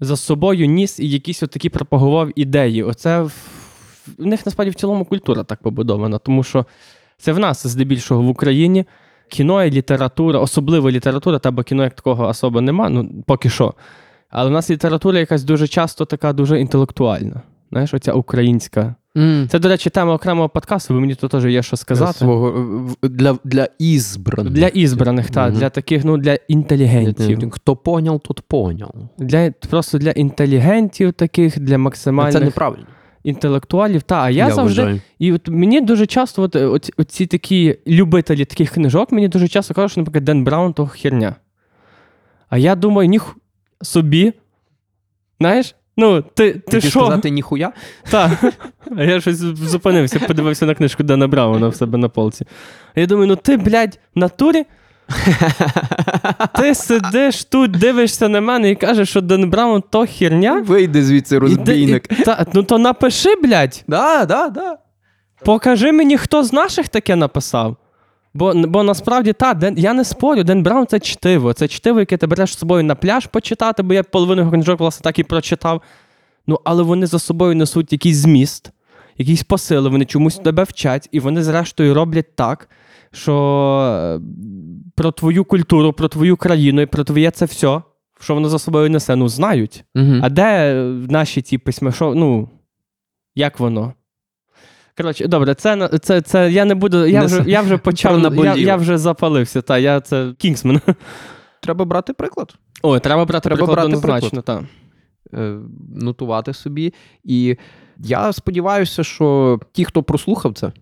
[0.00, 2.82] за собою ніс і якісь от такі пропагував ідеї.
[2.82, 3.32] Оце в,
[4.18, 6.66] в них насправді в цілому культура так побудована, тому що
[7.18, 8.84] це в нас здебільшого в Україні.
[9.28, 13.74] Кіно і література, особливо література, та бо кіно як такого особо нема, ну поки що.
[14.30, 17.42] Але в нас література якась дуже часто така дуже інтелектуальна.
[17.70, 18.94] Знаєш, оця українська.
[19.18, 19.48] М.
[19.48, 22.12] Це, до речі, тема окремого подкасту, бо мені тут теж є що сказати.
[22.18, 24.52] Свого, для, для ізбраних.
[24.52, 25.58] Для ізбраних, так, Мгм.
[25.60, 27.50] для таких, ну, для інтелігентів.
[27.50, 28.94] Хто поняв, тот поняв.
[29.18, 32.86] Для, просто для інтелігентів таких, для максимальних Це неправильно.
[33.24, 34.02] інтелектуалів.
[34.02, 34.82] Та, а я, завжди.
[34.82, 35.00] вважаю.
[35.18, 39.74] І от мені дуже часто, от, оці, оці такі любителі таких книжок, мені дуже часто
[39.74, 41.34] кажуть, що, наприклад, Ден Браун то херня.
[42.48, 43.36] А я думаю, ніх
[43.82, 44.32] собі.
[45.40, 45.74] Знаєш?
[46.00, 46.90] Ну, ти, ти що?
[46.90, 47.72] сказати ніхуя?
[48.10, 48.30] Так.
[48.96, 52.44] А я щось зупинився, подивився на книжку Дена Брауна в себе на полці.
[52.96, 54.64] А я думаю, ну ти, блядь, в натурі?
[56.54, 60.64] Ти сидиш тут, дивишся на мене і кажеш, що Ден Браун то херня?
[60.66, 62.06] Вийди звідси, розбійник.
[62.10, 63.84] Іди- і- та, ну то напиши, блядь.
[63.88, 64.78] Да, да, да.
[65.44, 67.76] Покажи мені, хто з наших таке написав.
[68.34, 71.52] Бо, бо насправді та, Ден, я не спорю, Ден Браун це чтиво.
[71.52, 75.04] Це чтиво, яке ти береш з собою на пляж почитати, бо я половину книжок, власне,
[75.04, 75.82] так і прочитав.
[76.46, 78.70] Ну, але вони за собою несуть якийсь зміст,
[79.18, 82.68] якісь посили, вони чомусь тебе вчать, і вони, зрештою, роблять так,
[83.12, 83.34] що
[83.92, 84.20] е,
[84.94, 87.82] про твою культуру, про твою країну і про твоє це все,
[88.20, 89.84] що воно за собою несе, ну, знають.
[89.94, 90.14] Угу.
[90.22, 90.74] А де е,
[91.08, 91.92] наші ті письма?
[91.92, 92.48] Що, ну,
[93.34, 93.92] як воно?
[94.98, 97.06] Коротше, добре, це, це, це я не буду.
[97.06, 98.36] Я Не вже, я вже почав.
[98.36, 99.62] Я, я вже запалився.
[99.62, 100.80] Та, я це Кінгсмен.
[101.60, 102.54] Треба брати приклад.
[102.82, 104.62] Ой, треба брати Треба приклад брати однозначно, так.
[105.34, 105.58] Е,
[105.94, 106.94] нотувати собі.
[107.24, 107.56] І
[107.98, 110.72] я сподіваюся, що ті, хто прослухав це,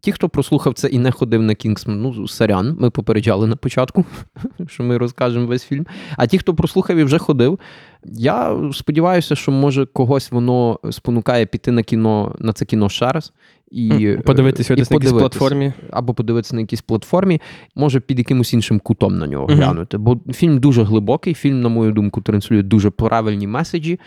[0.00, 4.04] ті, хто прослухав це і не ходив на Кінгсмен, ну, сорян, ми попереджали на початку,
[4.68, 5.86] що ми розкажемо весь фільм.
[6.16, 7.58] А ті, хто прослухав і вже ходив,
[8.04, 13.32] я сподіваюся, що може когось воно спонукає піти на кіно на це кіно ще раз.
[13.72, 15.72] І, е, Подивитися і на якійсь платформі.
[15.90, 17.40] Або подивитися на якійсь платформі,
[17.74, 19.98] може під якимось іншим кутом на нього глянути.
[19.98, 24.00] Бо фільм дуже глибокий, фільм, на мою думку, транслює дуже правильні меседжі,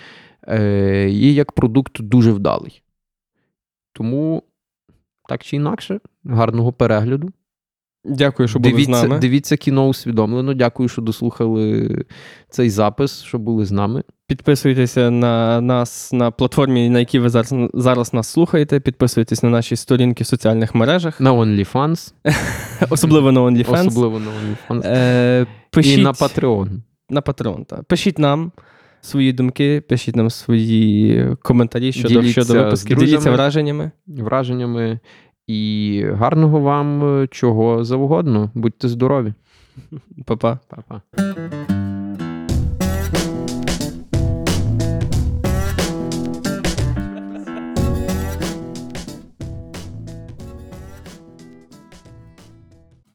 [0.47, 2.81] е- і як продукт дуже вдалий.
[3.93, 4.43] Тому,
[5.29, 7.31] так чи інакше, гарного перегляду.
[8.07, 9.19] Дякую, що були з Дивіться, нами.
[9.19, 10.53] дивіться кіно усвідомлено.
[10.53, 11.89] Дякую, що дослухали
[12.49, 14.03] цей запис, що були з нами.
[14.27, 18.79] Підписуйтеся на нас на платформі, на якій ви зараз, зараз нас слухаєте.
[18.79, 22.13] Підписуйтесь на наші сторінки в соціальних мережах, На OnlyFans,
[22.89, 23.87] особливо на OnlyFans.
[23.87, 24.81] особливо на OnlyFans.
[24.85, 26.67] Е, пишіть І на Patreon.
[27.09, 27.65] на Patreon.
[27.65, 27.75] Та.
[27.83, 28.51] Пишіть нам
[29.01, 32.99] свої думки, пишіть нам свої коментарі щодо, Діліться щодо випусків.
[32.99, 33.03] з.
[33.03, 33.91] Діліться враженнями.
[34.07, 34.99] враженнями.
[35.47, 38.49] І гарного вам е, чого завгодно.
[38.53, 39.33] Будьте здорові.
[40.25, 40.59] Па-па.
[40.67, 41.01] Па-па.